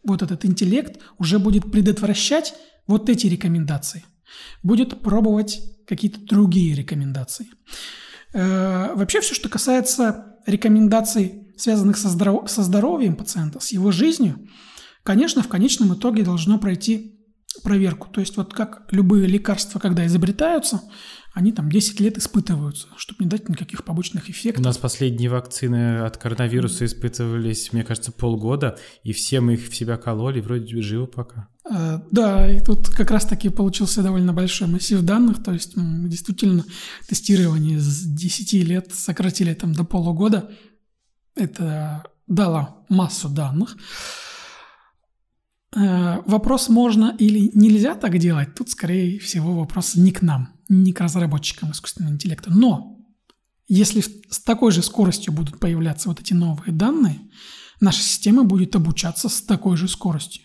вот 0.04 0.22
этот 0.22 0.46
интеллект 0.46 1.00
уже 1.20 1.38
будет 1.38 1.70
предотвращать 1.70 2.54
вот 2.88 3.10
эти 3.10 3.28
рекомендации, 3.28 4.06
будет 4.64 5.02
пробовать 5.02 5.62
какие-то 5.86 6.22
другие 6.22 6.74
рекомендации. 6.74 7.48
Э, 8.34 8.94
вообще 8.96 9.20
все, 9.20 9.36
что 9.36 9.50
касается 9.50 10.38
рекомендаций, 10.46 11.54
связанных 11.58 11.98
со, 11.98 12.08
здоров- 12.08 12.50
со 12.50 12.64
здоровьем 12.64 13.16
пациента, 13.16 13.60
с 13.60 13.74
его 13.74 13.92
жизнью, 13.92 14.48
конечно, 15.08 15.42
в 15.42 15.48
конечном 15.48 15.94
итоге 15.94 16.24
должно 16.24 16.60
пройти 16.60 17.18
проверку. 17.64 18.10
То 18.12 18.20
есть 18.20 18.36
вот 18.36 18.54
как 18.54 18.86
любые 18.92 19.26
лекарства, 19.26 19.80
когда 19.80 20.06
изобретаются, 20.06 20.82
они 21.34 21.54
там 21.54 21.72
10 21.72 22.02
лет 22.02 22.18
испытываются, 22.18 22.88
чтобы 22.98 23.24
не 23.24 23.30
дать 23.30 23.48
никаких 23.48 23.86
побочных 23.86 24.30
эффектов. 24.30 24.66
У 24.66 24.68
нас 24.68 24.78
последние 24.78 25.30
вакцины 25.30 26.00
от 26.00 26.18
коронавируса 26.18 26.84
испытывались, 26.84 27.72
мне 27.72 27.86
кажется, 27.86 28.12
полгода, 28.12 28.78
и 29.04 29.14
все 29.14 29.40
мы 29.40 29.54
их 29.54 29.70
в 29.70 29.74
себя 29.74 29.96
кололи, 29.96 30.42
вроде 30.42 30.82
живы 30.82 31.08
пока. 31.08 31.48
А, 31.64 32.04
да, 32.12 32.54
и 32.54 32.60
тут 32.60 32.90
как 32.90 33.10
раз-таки 33.10 33.48
получился 33.48 34.04
довольно 34.04 34.34
большой 34.34 34.68
массив 34.68 35.02
данных, 35.04 35.42
то 35.42 35.54
есть 35.54 35.72
действительно 35.76 36.66
тестирование 37.08 37.80
с 37.80 38.04
10 38.04 38.54
лет 38.66 38.94
сократили 38.94 39.54
там 39.54 39.72
до 39.72 39.86
полугода. 39.86 40.52
Это 41.34 42.04
дало 42.28 42.86
массу 42.90 43.30
данных. 43.30 43.78
Э, 45.76 46.22
вопрос 46.26 46.70
можно 46.70 47.16
или 47.20 47.52
нельзя 47.54 47.96
так 47.96 48.18
делать, 48.18 48.56
тут, 48.56 48.70
скорее 48.70 49.20
всего, 49.20 49.54
вопрос 49.54 49.96
не 49.96 50.12
к 50.12 50.22
нам, 50.22 50.54
не 50.70 50.94
к 50.94 51.02
разработчикам 51.02 51.72
искусственного 51.72 52.14
интеллекта. 52.14 52.52
Но 52.52 53.00
если 53.68 54.02
с 54.02 54.40
такой 54.40 54.72
же 54.72 54.82
скоростью 54.82 55.34
будут 55.34 55.60
появляться 55.60 56.10
вот 56.10 56.22
эти 56.22 56.34
новые 56.34 56.72
данные, 56.72 57.20
наша 57.82 58.02
система 58.02 58.44
будет 58.44 58.76
обучаться 58.76 59.28
с 59.28 59.42
такой 59.42 59.76
же 59.76 59.88
скоростью. 59.88 60.44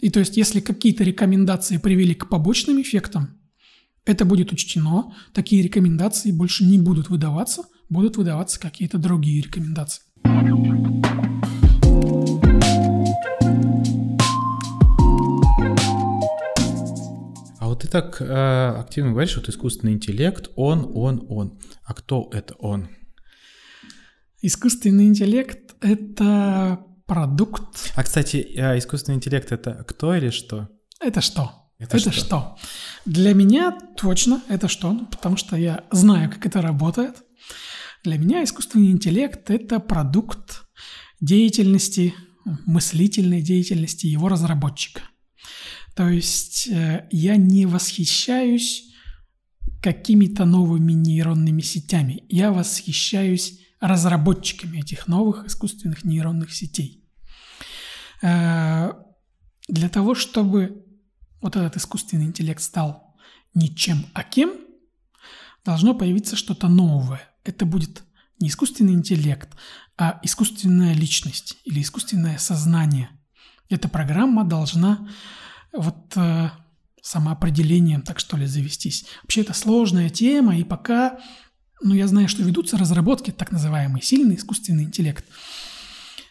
И 0.00 0.10
то 0.10 0.20
есть, 0.20 0.36
если 0.36 0.60
какие-то 0.60 1.04
рекомендации 1.04 1.76
привели 1.78 2.14
к 2.14 2.28
побочным 2.28 2.80
эффектам, 2.80 3.38
это 4.04 4.24
будет 4.24 4.52
учтено, 4.52 5.14
такие 5.32 5.62
рекомендации 5.62 6.32
больше 6.32 6.64
не 6.64 6.78
будут 6.78 7.08
выдаваться, 7.08 7.62
будут 7.88 8.16
выдаваться 8.16 8.58
какие-то 8.58 8.98
другие 8.98 9.42
рекомендации. 9.42 10.02
Так 17.92 18.22
э, 18.22 18.80
активно 18.80 19.10
говоришь, 19.10 19.32
что 19.32 19.50
искусственный 19.50 19.92
интеллект, 19.92 20.48
он, 20.56 20.90
он, 20.94 21.26
он. 21.28 21.60
А 21.84 21.92
кто 21.92 22.30
это 22.32 22.54
он? 22.54 22.88
Искусственный 24.40 25.06
интеллект– 25.06 25.74
это 25.82 26.84
продукт. 27.06 27.92
А, 27.94 28.02
кстати, 28.02 28.38
э, 28.38 28.78
искусственный 28.78 29.16
интеллект– 29.16 29.52
это 29.52 29.84
кто 29.86 30.14
или 30.14 30.30
что? 30.30 30.70
Это 31.00 31.20
что? 31.20 31.52
Это, 31.78 31.98
это 31.98 32.10
что? 32.10 32.24
что? 32.24 32.56
Для 33.04 33.34
меня 33.34 33.78
точно 33.96 34.42
это 34.48 34.68
что? 34.68 34.98
Потому 35.10 35.36
что 35.36 35.56
я 35.56 35.84
знаю, 35.90 36.30
как 36.30 36.46
это 36.46 36.62
работает. 36.62 37.22
Для 38.04 38.16
меня 38.16 38.42
искусственный 38.42 38.90
интеллект– 38.90 39.42
это 39.50 39.80
продукт 39.80 40.62
деятельности, 41.20 42.14
мыслительной 42.64 43.42
деятельности 43.42 44.06
его 44.06 44.28
разработчика. 44.28 45.02
То 45.94 46.08
есть 46.08 46.68
э, 46.68 47.06
я 47.10 47.36
не 47.36 47.66
восхищаюсь 47.66 48.92
какими-то 49.82 50.44
новыми 50.44 50.92
нейронными 50.92 51.60
сетями. 51.60 52.24
Я 52.28 52.52
восхищаюсь 52.52 53.60
разработчиками 53.80 54.78
этих 54.78 55.08
новых 55.08 55.46
искусственных 55.46 56.04
нейронных 56.04 56.54
сетей. 56.54 57.04
Э, 58.22 58.92
для 59.68 59.88
того, 59.88 60.14
чтобы 60.14 60.86
вот 61.40 61.56
этот 61.56 61.76
искусственный 61.76 62.26
интеллект 62.26 62.62
стал 62.62 63.14
ничем, 63.54 64.06
а 64.14 64.22
кем, 64.22 64.52
должно 65.64 65.94
появиться 65.94 66.36
что-то 66.36 66.68
новое. 66.68 67.20
Это 67.44 67.66
будет 67.66 68.04
не 68.40 68.48
искусственный 68.48 68.94
интеллект, 68.94 69.50
а 69.96 70.20
искусственная 70.22 70.94
личность 70.94 71.58
или 71.64 71.82
искусственное 71.82 72.38
сознание. 72.38 73.10
Эта 73.68 73.88
программа 73.88 74.44
должна 74.44 75.08
вот 75.72 76.16
э, 76.16 76.50
самоопределением, 77.02 78.02
так 78.02 78.18
что 78.18 78.36
ли, 78.36 78.46
завестись. 78.46 79.04
Вообще 79.22 79.42
это 79.42 79.54
сложная 79.54 80.08
тема, 80.08 80.56
и 80.56 80.64
пока, 80.64 81.18
ну, 81.82 81.94
я 81.94 82.06
знаю, 82.06 82.28
что 82.28 82.42
ведутся 82.42 82.78
разработки, 82.78 83.30
так 83.30 83.50
называемый 83.50 84.02
сильный 84.02 84.36
искусственный 84.36 84.84
интеллект. 84.84 85.24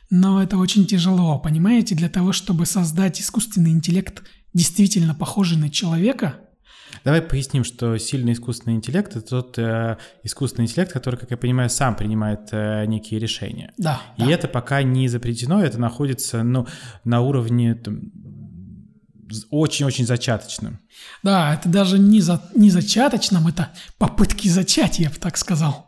Но 0.09 0.41
это 0.41 0.57
очень 0.57 0.85
тяжело, 0.85 1.39
понимаете, 1.39 1.95
для 1.95 2.09
того, 2.09 2.33
чтобы 2.33 2.65
создать 2.65 3.21
искусственный 3.21 3.71
интеллект, 3.71 4.23
действительно 4.53 5.15
похожий 5.15 5.57
на 5.57 5.69
человека, 5.69 6.39
Давай 7.03 7.21
поясним, 7.21 7.63
что 7.63 7.97
сильный 7.97 8.33
искусственный 8.33 8.75
интеллект— 8.75 9.15
это 9.15 9.21
тот 9.21 9.57
э, 9.57 9.97
искусственный 10.23 10.65
интеллект, 10.65 10.91
который, 10.91 11.15
как 11.15 11.31
я 11.31 11.37
понимаю, 11.37 11.69
сам 11.69 11.95
принимает 11.95 12.49
э, 12.51 12.85
некие 12.85 13.19
решения. 13.19 13.73
Да. 13.77 14.01
И 14.17 14.23
да. 14.23 14.31
это 14.31 14.47
пока 14.47 14.83
не 14.83 15.07
запретено, 15.07 15.63
это 15.63 15.79
находится 15.79 16.43
ну, 16.43 16.67
на 17.03 17.21
уровне 17.21 17.75
там, 17.75 18.11
очень-очень 19.49 20.05
зачаточным. 20.05 20.79
Да, 21.23 21.55
это 21.55 21.69
даже 21.69 21.99
не, 21.99 22.21
за, 22.21 22.41
не 22.55 22.69
зачаточным, 22.69 23.47
это 23.47 23.69
попытки 23.97 24.47
зачать, 24.47 24.99
я 24.99 25.09
бы 25.09 25.15
так 25.15 25.37
сказал. 25.37 25.87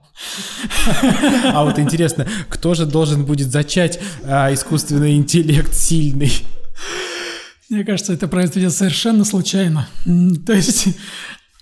А 1.45 1.63
вот 1.63 1.79
интересно, 1.79 2.27
кто 2.49 2.73
же 2.75 2.85
должен 2.85 3.25
будет 3.25 3.51
зачать 3.51 3.99
а, 4.23 4.53
искусственный 4.53 5.15
интеллект 5.15 5.73
сильный? 5.73 6.31
Мне 7.69 7.83
кажется, 7.83 8.13
это 8.13 8.27
произойдет 8.27 8.73
совершенно 8.73 9.25
случайно. 9.25 9.87
То 10.45 10.53
есть 10.53 10.89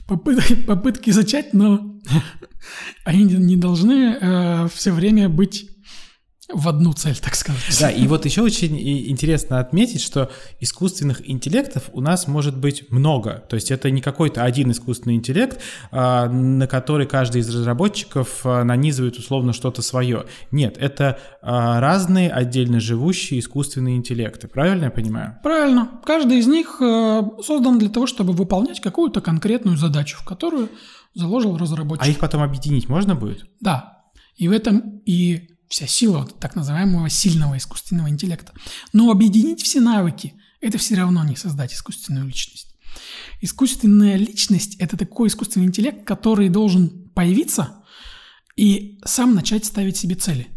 попытки, 0.08 0.56
попытки 0.56 1.12
зачать, 1.12 1.54
но 1.54 2.02
они 3.06 3.24
не 3.24 3.56
должны 3.56 4.17
э, 4.20 4.67
все 4.74 4.91
время 4.91 5.30
быть 5.30 5.70
в 6.53 6.67
одну 6.67 6.93
цель, 6.93 7.17
так 7.17 7.35
сказать. 7.35 7.77
Да, 7.79 7.89
и 7.89 8.07
вот 8.07 8.25
еще 8.25 8.41
очень 8.41 8.77
интересно 9.09 9.59
отметить, 9.59 10.01
что 10.01 10.31
искусственных 10.59 11.27
интеллектов 11.29 11.89
у 11.93 12.01
нас 12.01 12.27
может 12.27 12.57
быть 12.57 12.89
много. 12.89 13.43
То 13.49 13.55
есть 13.55 13.71
это 13.71 13.89
не 13.91 14.01
какой-то 14.01 14.43
один 14.43 14.71
искусственный 14.71 15.15
интеллект, 15.15 15.59
а, 15.91 16.27
на 16.27 16.67
который 16.67 17.07
каждый 17.07 17.41
из 17.41 17.53
разработчиков 17.53 18.41
а, 18.43 18.63
нанизывает 18.63 19.17
условно 19.17 19.53
что-то 19.53 19.81
свое. 19.81 20.25
Нет, 20.51 20.77
это 20.79 21.19
а, 21.41 21.79
разные 21.79 22.29
отдельно 22.29 22.79
живущие 22.79 23.39
искусственные 23.39 23.97
интеллекты. 23.97 24.47
Правильно 24.47 24.85
я 24.85 24.91
понимаю? 24.91 25.37
Правильно. 25.43 26.01
Каждый 26.05 26.39
из 26.39 26.47
них 26.47 26.77
э, 26.81 27.21
создан 27.43 27.79
для 27.79 27.89
того, 27.89 28.07
чтобы 28.07 28.33
выполнять 28.33 28.81
какую-то 28.81 29.21
конкретную 29.21 29.77
задачу, 29.77 30.17
в 30.19 30.25
которую 30.25 30.69
заложил 31.13 31.57
разработчик. 31.57 32.05
А 32.05 32.09
их 32.09 32.19
потом 32.19 32.41
объединить 32.41 32.89
можно 32.89 33.15
будет? 33.15 33.45
Да. 33.59 34.03
И 34.35 34.47
в 34.47 34.51
этом 34.51 35.01
и 35.05 35.50
вся 35.71 35.88
сила 35.88 36.27
так 36.39 36.55
называемого 36.55 37.10
сильного 37.10 37.57
искусственного 37.57 38.10
интеллекта. 38.10 38.53
Но 38.91 39.10
объединить 39.10 39.62
все 39.63 39.79
навыки– 39.79 40.34
это 40.62 40.77
все 40.77 40.95
равно 40.95 41.23
не 41.23 41.38
создать 41.38 41.73
искусственную 41.73 42.27
личность. 42.27 42.75
Искусственная 43.39 44.17
личность– 44.17 44.75
это 44.79 44.97
такой 44.97 45.29
искусственный 45.29 45.67
интеллект, 45.67 46.05
который 46.05 46.49
должен 46.49 47.10
появиться 47.15 47.84
и 48.57 48.99
сам 49.05 49.34
начать 49.34 49.63
ставить 49.65 49.95
себе 49.95 50.15
цели, 50.15 50.49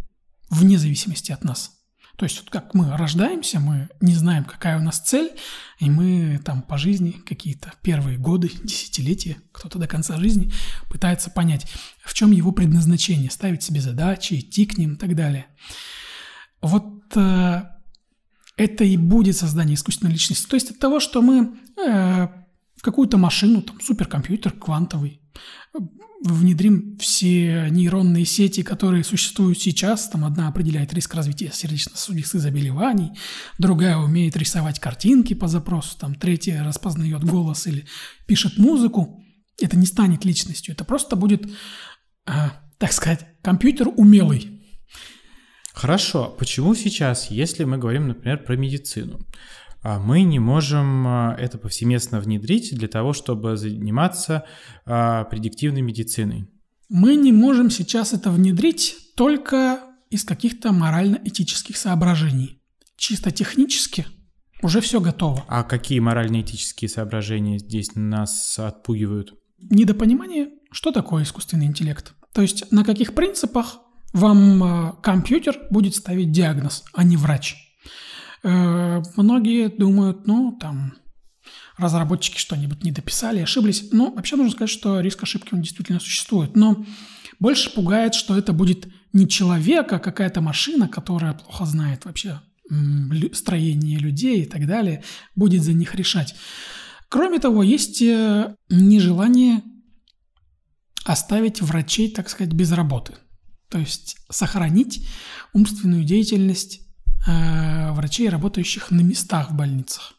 вне 0.50 0.78
зависимости 0.78 1.30
от 1.30 1.44
нас. 1.44 1.70
То 2.16 2.24
есть 2.26 2.40
вот 2.40 2.50
как 2.50 2.74
мы 2.74 2.96
рождаемся, 2.96 3.58
мы 3.58 3.88
не 4.00 4.14
знаем, 4.14 4.44
какая 4.44 4.78
у 4.78 4.82
нас 4.82 5.00
цель, 5.00 5.32
и 5.80 5.90
мы 5.90 6.40
там 6.44 6.62
по 6.62 6.78
жизни 6.78 7.10
какие-то 7.10 7.72
первые 7.82 8.18
годы, 8.18 8.50
десятилетия, 8.62 9.36
кто-то 9.52 9.78
до 9.78 9.88
конца 9.88 10.16
жизни 10.18 10.52
пытается 10.88 11.30
понять, 11.30 11.66
в 12.04 12.14
чем 12.14 12.30
его 12.30 12.52
предназначение, 12.52 13.30
ставить 13.30 13.62
себе 13.62 13.80
задачи, 13.80 14.34
идти 14.34 14.64
к 14.66 14.78
ним 14.78 14.94
и 14.94 14.96
так 14.96 15.16
далее. 15.16 15.46
Вот 16.60 17.16
э, 17.16 17.62
это 18.56 18.84
и 18.84 18.96
будет 18.96 19.36
создание 19.36 19.74
искусственной 19.74 20.12
личности. 20.12 20.46
То 20.46 20.54
есть 20.54 20.70
от 20.70 20.78
того, 20.78 21.00
что 21.00 21.20
мы 21.20 21.58
э, 21.84 22.28
в 22.76 22.82
какую-то 22.82 23.18
машину, 23.18 23.62
там, 23.62 23.80
суперкомпьютер 23.80 24.52
квантовый, 24.52 25.20
внедрим 26.24 26.96
все 26.98 27.68
нейронные 27.70 28.24
сети, 28.24 28.62
которые 28.62 29.04
существуют 29.04 29.60
сейчас. 29.60 30.08
Там 30.08 30.24
одна 30.24 30.48
определяет 30.48 30.92
риск 30.94 31.14
развития 31.14 31.50
сердечно-сосудистых 31.52 32.40
заболеваний, 32.40 33.12
другая 33.58 33.96
умеет 33.98 34.36
рисовать 34.36 34.80
картинки 34.80 35.34
по 35.34 35.48
запросу, 35.48 35.98
там 35.98 36.14
третья 36.14 36.64
распознает 36.64 37.24
голос 37.24 37.66
или 37.66 37.86
пишет 38.26 38.56
музыку. 38.56 39.22
Это 39.60 39.76
не 39.76 39.86
станет 39.86 40.24
личностью, 40.24 40.74
это 40.74 40.84
просто 40.84 41.14
будет, 41.14 41.46
э, 42.26 42.32
так 42.78 42.92
сказать, 42.92 43.26
компьютер 43.42 43.88
умелый. 43.88 44.50
Хорошо. 45.74 46.34
Почему 46.38 46.74
сейчас, 46.74 47.30
если 47.30 47.64
мы 47.64 47.78
говорим, 47.78 48.08
например, 48.08 48.44
про 48.44 48.56
медицину, 48.56 49.20
мы 49.84 50.22
не 50.22 50.38
можем 50.38 51.06
а, 51.06 51.36
это 51.38 51.58
повсеместно 51.58 52.18
внедрить 52.18 52.74
для 52.74 52.88
того, 52.88 53.12
чтобы 53.12 53.56
заниматься 53.58 54.44
а, 54.86 55.24
предиктивной 55.24 55.82
медициной. 55.82 56.48
Мы 56.88 57.16
не 57.16 57.32
можем 57.32 57.70
сейчас 57.70 58.14
это 58.14 58.30
внедрить 58.30 58.96
только 59.14 59.80
из 60.08 60.24
каких-то 60.24 60.72
морально-этических 60.72 61.76
соображений. 61.76 62.62
Чисто 62.96 63.30
технически 63.30 64.06
уже 64.62 64.80
все 64.80 65.00
готово. 65.00 65.44
А 65.48 65.62
какие 65.62 65.98
морально-этические 65.98 66.88
соображения 66.88 67.58
здесь 67.58 67.94
нас 67.94 68.58
отпугивают? 68.58 69.34
Недопонимание, 69.58 70.48
что 70.70 70.92
такое 70.92 71.24
искусственный 71.24 71.66
интеллект. 71.66 72.14
То 72.32 72.40
есть 72.40 72.72
на 72.72 72.84
каких 72.84 73.14
принципах 73.14 73.80
вам 74.14 74.96
компьютер 75.02 75.58
будет 75.70 75.94
ставить 75.94 76.32
диагноз, 76.32 76.84
а 76.94 77.04
не 77.04 77.18
врач. 77.18 77.56
Э, 78.44 79.02
многие 79.16 79.68
думают, 79.68 80.26
ну, 80.26 80.56
там, 80.60 80.94
разработчики 81.78 82.38
что-нибудь 82.38 82.84
не 82.84 82.92
дописали, 82.92 83.40
ошиблись. 83.40 83.88
Ну, 83.90 84.14
вообще 84.14 84.36
нужно 84.36 84.52
сказать, 84.52 84.70
что 84.70 85.00
риск 85.00 85.22
ошибки 85.22 85.54
он 85.54 85.62
действительно 85.62 85.98
существует. 85.98 86.54
Но 86.54 86.84
больше 87.40 87.72
пугает, 87.74 88.14
что 88.14 88.36
это 88.36 88.52
будет 88.52 88.86
не 89.12 89.26
человек, 89.28 89.92
а 89.92 89.98
какая-то 89.98 90.40
машина, 90.40 90.88
которая 90.88 91.32
плохо 91.32 91.64
знает 91.64 92.04
вообще 92.04 92.40
строение 93.32 93.98
людей 93.98 94.42
и 94.42 94.46
так 94.46 94.66
далее, 94.66 95.02
будет 95.34 95.62
за 95.62 95.72
них 95.72 95.94
решать. 95.94 96.34
Кроме 97.08 97.38
того, 97.38 97.62
есть 97.62 98.00
э, 98.02 98.54
нежелание 98.68 99.62
оставить 101.04 101.60
врачей, 101.60 102.10
так 102.10 102.28
сказать, 102.28 102.52
без 102.52 102.72
работы. 102.72 103.14
То 103.68 103.78
есть 103.78 104.16
сохранить 104.30 105.06
умственную 105.52 106.04
деятельность 106.04 106.83
врачей, 107.26 108.28
работающих 108.28 108.90
на 108.90 109.00
местах 109.00 109.50
в 109.50 109.54
больницах. 109.54 110.14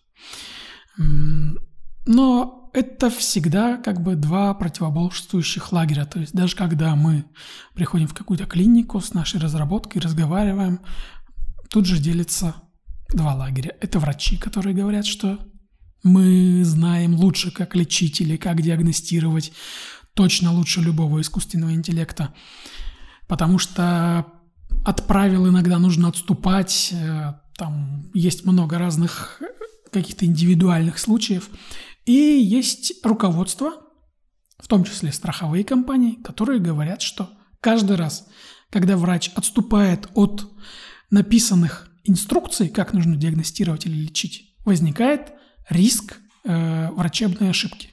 Но 2.08 2.70
это 2.74 3.10
всегда 3.10 3.78
как 3.78 4.02
бы 4.02 4.16
два 4.16 4.54
противоборствующих 4.54 5.72
лагеря. 5.72 6.06
То 6.06 6.20
есть 6.20 6.34
даже 6.34 6.56
когда 6.56 6.96
мы 6.96 7.26
приходим 7.74 8.08
в 8.08 8.14
какую-то 8.14 8.46
клинику 8.46 9.00
с 9.00 9.14
нашей 9.14 9.40
разработкой, 9.40 10.02
разговариваем, 10.02 10.82
тут 11.70 11.86
же 11.86 12.00
делится 12.00 12.56
два 13.14 13.34
лагеря. 13.34 13.76
Это 13.80 14.00
врачи, 14.00 14.38
которые 14.38 14.76
говорят, 14.76 15.06
что 15.06 15.40
мы 16.04 16.64
знаем 16.64 17.16
лучше, 17.16 17.50
как 17.52 17.76
лечить 17.76 18.22
или 18.22 18.38
как 18.38 18.62
диагностировать, 18.62 19.52
точно 20.14 20.52
лучше 20.52 20.82
любого 20.82 21.22
искусственного 21.22 21.74
интеллекта. 21.74 22.34
Потому 23.28 23.58
что 23.58 24.26
от 24.86 25.08
правил 25.08 25.50
иногда 25.50 25.80
нужно 25.80 26.08
отступать, 26.08 26.94
э, 26.94 27.34
там 27.58 28.12
есть 28.14 28.46
много 28.46 28.78
разных 28.78 29.42
каких-то 29.92 30.26
индивидуальных 30.26 31.00
случаев. 31.00 31.50
И 32.06 32.12
есть 32.12 33.04
руководство, 33.04 33.72
в 34.60 34.68
том 34.68 34.84
числе 34.84 35.12
страховые 35.12 35.64
компании, 35.64 36.22
которые 36.24 36.60
говорят, 36.60 37.02
что 37.02 37.30
каждый 37.62 37.98
раз, 37.98 38.28
когда 38.70 38.96
врач 38.96 39.32
отступает 39.36 40.08
от 40.14 40.48
написанных 41.10 41.90
инструкций, 42.04 42.70
как 42.70 42.94
нужно 42.94 43.16
диагностировать 43.16 43.88
или 43.88 43.96
лечить, 43.96 44.56
возникает 44.66 45.34
риск 45.68 46.18
э, 46.44 46.92
врачебные 46.92 47.50
ошибки. 47.50 47.90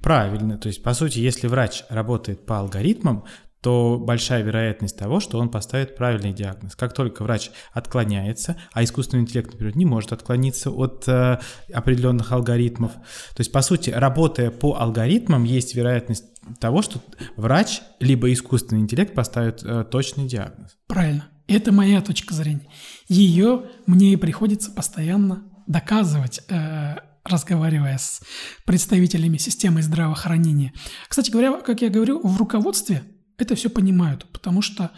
Правильно. 0.00 0.56
То 0.56 0.68
есть, 0.68 0.82
по 0.82 0.94
сути, 0.94 1.18
если 1.18 1.48
врач 1.48 1.84
работает 1.90 2.46
по 2.46 2.58
алгоритмам, 2.58 3.24
то 3.60 3.98
большая 3.98 4.42
вероятность 4.42 4.96
того, 4.96 5.20
что 5.20 5.38
он 5.38 5.50
поставит 5.50 5.96
правильный 5.96 6.32
диагноз. 6.32 6.76
Как 6.76 6.94
только 6.94 7.22
врач 7.22 7.50
отклоняется, 7.72 8.56
а 8.72 8.82
искусственный 8.82 9.22
интеллект, 9.22 9.52
например, 9.52 9.76
не 9.76 9.84
может 9.84 10.12
отклониться 10.12 10.70
от 10.70 11.06
э, 11.06 11.38
определенных 11.72 12.32
алгоритмов, 12.32 12.92
то 12.92 13.40
есть, 13.40 13.52
по 13.52 13.60
сути, 13.62 13.90
работая 13.90 14.50
по 14.50 14.76
алгоритмам, 14.78 15.44
есть 15.44 15.74
вероятность 15.74 16.24
того, 16.58 16.80
что 16.82 17.00
врач 17.36 17.82
либо 18.00 18.32
искусственный 18.32 18.80
интеллект 18.80 19.14
поставит 19.14 19.62
э, 19.62 19.84
точный 19.84 20.26
диагноз. 20.26 20.76
Правильно. 20.86 21.28
Это 21.46 21.72
моя 21.72 22.00
точка 22.00 22.32
зрения. 22.32 22.68
Ее 23.08 23.64
мне 23.86 24.12
и 24.12 24.16
приходится 24.16 24.70
постоянно 24.70 25.44
доказывать, 25.66 26.40
э, 26.48 26.96
разговаривая 27.24 27.98
с 27.98 28.22
представителями 28.64 29.36
системы 29.36 29.82
здравоохранения. 29.82 30.72
Кстати 31.08 31.30
говоря, 31.30 31.60
как 31.60 31.82
я 31.82 31.90
говорю, 31.90 32.20
в 32.26 32.38
руководстве 32.38 33.02
это 33.40 33.54
все 33.54 33.70
понимают, 33.70 34.26
потому 34.32 34.62
что 34.62 34.90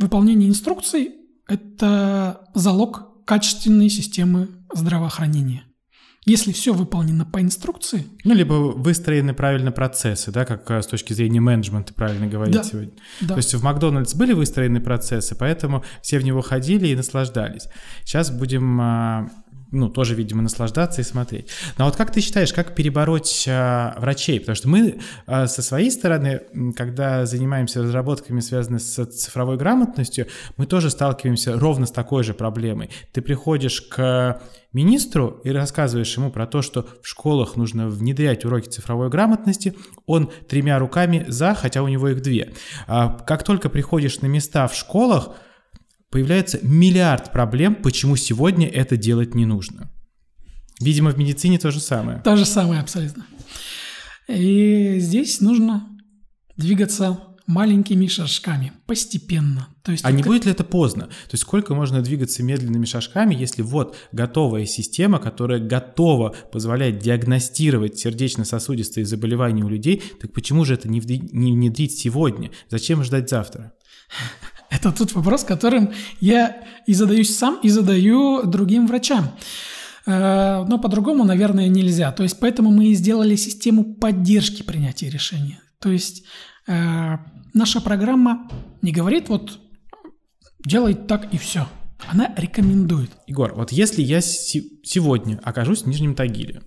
выполнение 0.00 0.48
инструкций– 0.48 1.12
это 1.48 2.48
залог 2.54 3.24
качественной 3.24 3.88
системы 3.90 4.48
здравоохранения. 4.72 5.64
Если 6.28 6.52
все 6.52 6.74
выполнено 6.74 7.24
по 7.24 7.40
инструкции... 7.40 8.04
Ну, 8.24 8.34
либо 8.34 8.52
выстроены 8.52 9.32
правильно 9.32 9.72
процессы, 9.72 10.30
да, 10.30 10.44
как 10.44 10.70
э, 10.70 10.82
с 10.82 10.86
точки 10.86 11.14
зрения 11.14 11.40
менеджмента 11.40 11.94
правильно 11.94 12.26
говорить 12.26 12.54
да, 12.54 12.64
сегодня. 12.64 12.92
Да. 13.22 13.28
То 13.28 13.36
есть 13.38 13.54
в 13.54 13.62
Макдональдс 13.62 14.14
были 14.14 14.34
выстроены 14.34 14.80
процессы, 14.80 15.34
поэтому 15.34 15.84
все 16.02 16.18
в 16.18 16.24
него 16.24 16.42
ходили 16.42 16.88
и 16.88 16.94
наслаждались. 16.94 17.68
Сейчас 18.04 18.30
будем 18.30 18.78
а, 18.78 19.30
ну, 19.70 19.88
тоже, 19.88 20.14
видимо, 20.14 20.42
наслаждаться 20.42 21.00
и 21.00 21.04
смотреть. 21.04 21.48
Но 21.76 21.84
вот 21.84 21.96
как 21.96 22.10
ты 22.10 22.20
считаешь, 22.20 22.52
как 22.52 22.74
перебороть 22.74 23.46
а, 23.48 23.94
врачей? 23.98 24.40
Потому 24.40 24.56
что 24.56 24.68
мы 24.68 25.00
а, 25.26 25.46
со 25.46 25.62
своей 25.62 25.90
стороны, 25.90 26.42
когда 26.74 27.26
занимаемся 27.26 27.82
разработками, 27.82 28.40
связанными 28.40 28.78
с 28.78 29.06
цифровой 29.06 29.56
грамотностью, 29.56 30.26
мы 30.56 30.66
тоже 30.66 30.90
сталкиваемся 30.90 31.58
ровно 31.58 31.86
с 31.86 31.90
такой 31.90 32.24
же 32.24 32.34
проблемой. 32.34 32.90
Ты 33.12 33.20
приходишь 33.20 33.82
к 33.82 34.40
министру 34.72 35.40
и 35.44 35.50
рассказываешь 35.50 36.16
ему 36.16 36.30
про 36.30 36.46
то, 36.46 36.62
что 36.62 36.86
в 37.02 37.08
школах 37.08 37.56
нужно 37.56 37.88
внедрять 37.88 38.44
уроки 38.44 38.68
цифровой 38.68 39.08
грамотности, 39.08 39.74
он 40.06 40.30
тремя 40.48 40.78
руками 40.78 41.24
за, 41.28 41.54
хотя 41.54 41.82
у 41.82 41.88
него 41.88 42.08
их 42.08 42.22
две. 42.22 42.52
А 42.86 43.18
как 43.26 43.42
только 43.42 43.68
приходишь 43.68 44.20
на 44.20 44.26
места 44.26 44.66
в 44.68 44.74
школах, 44.74 45.30
появляется 46.10 46.58
миллиард 46.62 47.32
проблем, 47.32 47.74
почему 47.74 48.16
сегодня 48.16 48.68
это 48.68 48.96
делать 48.96 49.34
не 49.34 49.46
нужно. 49.46 49.90
Видимо, 50.80 51.10
в 51.10 51.18
медицине 51.18 51.58
то 51.58 51.70
же 51.70 51.80
самое. 51.80 52.20
То 52.20 52.36
же 52.36 52.44
самое 52.44 52.80
абсолютно. 52.80 53.26
И 54.28 54.98
здесь 55.00 55.40
нужно 55.40 55.88
двигаться 56.56 57.18
маленькими 57.48 58.06
шажками, 58.06 58.72
постепенно. 58.86 59.68
То 59.82 59.92
есть 59.92 60.04
а 60.04 60.12
не 60.12 60.22
будет 60.22 60.44
ли 60.44 60.52
это 60.52 60.64
поздно? 60.64 61.06
То 61.06 61.32
есть 61.32 61.42
сколько 61.42 61.74
можно 61.74 62.02
двигаться 62.02 62.42
медленными 62.42 62.84
шажками, 62.84 63.34
если 63.34 63.62
вот 63.62 63.96
готовая 64.12 64.66
система, 64.66 65.18
которая 65.18 65.58
готова 65.58 66.36
позволять 66.52 66.98
диагностировать 66.98 67.98
сердечно-сосудистые 67.98 69.06
заболевания 69.06 69.64
у 69.64 69.68
людей, 69.68 70.02
так 70.20 70.32
почему 70.34 70.66
же 70.66 70.74
это 70.74 70.88
не 70.88 71.00
внедрить 71.00 71.98
сегодня? 71.98 72.50
Зачем 72.68 73.02
ждать 73.02 73.30
завтра? 73.30 73.72
Это 74.70 74.92
тот 74.92 75.12
вопрос, 75.12 75.44
которым 75.44 75.92
я 76.20 76.64
и 76.86 76.94
задаюсь 76.94 77.36
сам, 77.36 77.58
и 77.62 77.68
задаю 77.68 78.44
другим 78.44 78.86
врачам. 78.86 79.30
Э, 80.06 80.64
но 80.66 80.78
по-другому, 80.78 81.24
наверное, 81.24 81.68
нельзя. 81.68 82.12
То 82.12 82.22
есть 82.22 82.38
поэтому 82.40 82.70
мы 82.70 82.86
и 82.86 82.94
сделали 82.94 83.36
систему 83.36 83.94
поддержки 83.94 84.62
принятия 84.62 85.10
решения. 85.10 85.60
То 85.80 85.90
есть 85.90 86.24
э, 86.66 87.16
наша 87.54 87.80
программа 87.80 88.48
не 88.82 88.92
говорит 88.92 89.28
вот 89.28 89.58
делай 90.64 90.94
так 90.94 91.32
и 91.32 91.38
все. 91.38 91.66
Она 92.06 92.32
рекомендует. 92.36 93.10
Егор, 93.26 93.54
вот 93.54 93.72
если 93.72 94.02
я 94.02 94.20
сегодня 94.20 95.40
окажусь 95.42 95.82
в 95.82 95.86
Нижнем 95.86 96.14
Тагиле, 96.14 96.62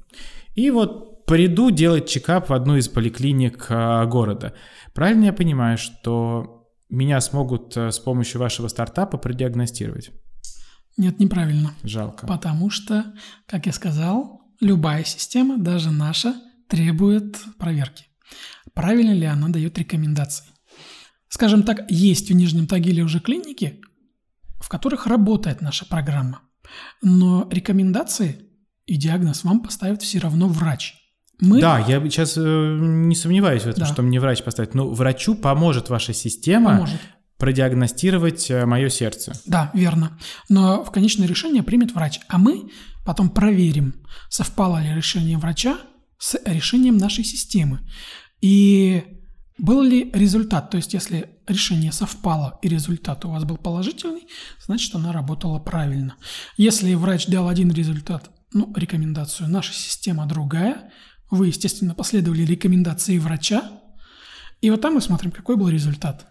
и 0.56 0.70
вот 0.70 1.26
приду 1.26 1.72
делать 1.72 2.10
чекап 2.10 2.50
в 2.50 2.54
одну 2.54 2.76
из 2.76 2.90
поликлиник 2.90 3.68
э, 3.70 4.06
города, 4.06 4.54
правильно 4.94 5.26
я 5.26 5.34
понимаю, 5.34 5.78
что 5.78 6.61
меня 6.92 7.22
смогут 7.22 7.76
э, 7.78 7.92
с 7.92 8.00
помощью 8.00 8.40
вашего 8.40 8.68
стартапа 8.68 9.18
продиагностировать? 9.18 10.12
Нет, 10.98 11.20
неправильно. 11.20 11.74
Жалко. 11.84 12.28
Потому 12.28 12.70
что, 12.70 13.14
как 13.48 13.66
я 13.66 13.72
сказал, 13.72 14.42
любая 14.60 15.04
система, 15.04 15.58
даже 15.58 15.90
наша, 15.90 16.36
требует 16.68 17.40
проверки. 17.58 18.06
Правильно 18.74 19.12
ли 19.12 19.26
она 19.26 19.50
дает 19.50 19.78
рекомендации? 19.78 20.46
Скажем 21.30 21.64
так, 21.64 21.90
есть 21.90 22.30
в 22.30 22.34
Нижнем 22.34 22.68
Тагиле 22.68 23.04
уже 23.04 23.20
клиники, 23.20 23.82
в 24.60 24.68
которых 24.68 25.08
работает 25.08 25.62
наша 25.62 25.86
программа. 25.86 26.42
Но 27.02 27.48
рекомендации 27.50 28.46
и 28.86 28.98
диагноз 28.98 29.44
вам 29.44 29.62
поставит 29.62 30.02
все 30.02 30.20
равно 30.20 30.48
врач. 30.48 30.96
Мы... 31.42 31.60
Да, 31.60 31.80
я 31.80 32.00
сейчас 32.02 32.38
э, 32.38 32.42
не 32.42 33.16
сомневаюсь 33.16 33.64
в 33.64 33.68
этом, 33.68 33.82
да. 33.82 33.86
что 33.88 34.04
мне 34.04 34.20
врач 34.20 34.44
поставит. 34.44 34.76
Но 34.76 34.88
врачу 34.88 35.34
поможет 35.34 35.90
ваша 35.90 36.14
система 36.14 36.74
поможет. 36.74 37.02
продиагностировать 37.38 38.52
э, 38.52 38.66
мое 38.68 38.90
сердце. 38.90 39.34
Да, 39.48 39.72
верно. 39.74 40.20
Но 40.50 40.84
в 40.84 40.92
конечное 40.92 41.28
решение 41.28 41.64
примет 41.64 41.94
врач. 41.94 42.20
А 42.28 42.38
мы 42.38 42.70
потом 43.04 43.32
проверим, 43.32 43.96
совпало 44.30 44.84
ли 44.84 44.94
решение 44.94 45.40
врача 45.40 45.80
с 46.20 46.40
решением 46.46 46.98
нашей 46.98 47.24
системы. 47.24 47.80
И 48.40 49.04
был 49.58 49.82
ли 49.82 50.12
результат? 50.14 50.70
То 50.70 50.78
есть, 50.78 50.94
если 50.94 51.40
решение 51.48 51.92
совпало 51.92 52.60
и 52.62 52.70
результат 52.70 53.26
у 53.26 53.30
вас 53.32 53.46
был 53.46 53.58
положительный, 53.58 54.28
значит, 54.64 54.94
она 54.94 55.12
работала 55.12 55.58
правильно. 55.58 56.18
Если 56.56 56.94
врач 56.94 57.26
дал 57.26 57.50
один 57.50 57.72
результат, 57.72 58.30
ну, 58.54 58.72
рекомендацию, 58.76 59.50
наша 59.50 59.74
система 59.74 60.28
другая– 60.28 60.92
вы, 61.32 61.48
естественно, 61.48 61.96
последовали 61.96 62.44
рекомендации 62.44 63.18
врача, 63.18 63.64
и 64.62 64.70
вот 64.70 64.82
там 64.82 64.96
мы 64.96 65.02
смотрим, 65.02 65.32
какой 65.32 65.58
был 65.58 65.70
результат. 65.70 66.28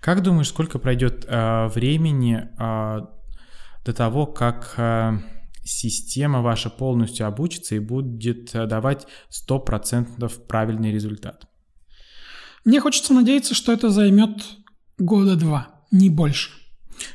Как 0.00 0.22
думаешь, 0.22 0.48
сколько 0.48 0.78
пройдет 0.78 1.24
э, 1.26 1.68
времени 1.68 2.48
э, 2.58 3.00
до 3.86 3.92
того, 3.94 4.26
как 4.26 4.74
э, 4.76 5.12
система 5.62 6.42
ваша 6.42 6.68
полностью 6.68 7.26
обучится 7.26 7.74
и 7.74 7.78
будет 7.78 8.52
давать 8.52 9.06
100% 9.30 10.46
правильный 10.46 10.92
результат? 10.92 11.46
Мне 12.66 12.80
хочется 12.80 13.14
надеяться, 13.14 13.54
что 13.54 13.72
это 13.72 13.88
займет 13.88 14.44
года 14.98 15.36
два, 15.36 15.86
не 15.90 16.10
больше. 16.10 16.50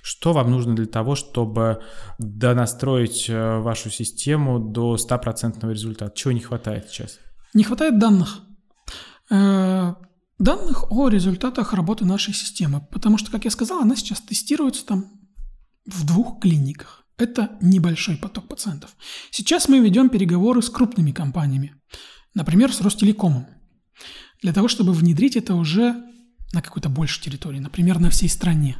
Что 0.01 0.33
вам 0.33 0.51
нужно 0.51 0.75
для 0.75 0.85
того, 0.85 1.15
чтобы 1.15 1.81
донастроить 2.17 3.29
э, 3.29 3.59
вашу 3.59 3.89
систему 3.89 4.59
до 4.59 4.95
100% 4.95 5.71
результата? 5.71 6.11
Чего 6.15 6.31
не 6.31 6.39
хватает 6.39 6.89
сейчас? 6.89 7.19
Не 7.53 7.63
хватает 7.63 7.99
данных. 7.99 8.39
Э, 9.29 9.93
данных 10.37 10.91
о 10.91 11.09
результатах 11.09 11.73
работы 11.73 12.05
нашей 12.05 12.33
системы. 12.33 12.81
Потому 12.91 13.17
что, 13.17 13.31
как 13.31 13.45
я 13.45 13.51
сказал, 13.51 13.81
она 13.81 13.95
сейчас 13.95 14.21
тестируется 14.21 14.85
там 14.85 15.05
в 15.85 16.05
двух 16.05 16.39
клиниках. 16.39 17.03
Это 17.17 17.57
небольшой 17.61 18.15
поток 18.15 18.47
пациентов. 18.47 18.95
Сейчас 19.29 19.67
мы 19.67 19.79
ведем 19.79 20.09
переговоры 20.09 20.61
с 20.61 20.69
крупными 20.69 21.11
компаниями. 21.11 21.75
Например, 22.33 22.71
с 22.73 22.81
Ростелекомом. 22.81 23.47
Для 24.41 24.53
того, 24.53 24.69
чтобы 24.69 24.93
внедрить 24.93 25.35
это 25.35 25.55
уже 25.55 26.01
на 26.53 26.61
какой-то 26.61 26.89
большей 26.89 27.23
территории, 27.23 27.59
например, 27.59 27.99
на 27.99 28.09
всей 28.09 28.29
стране. 28.29 28.77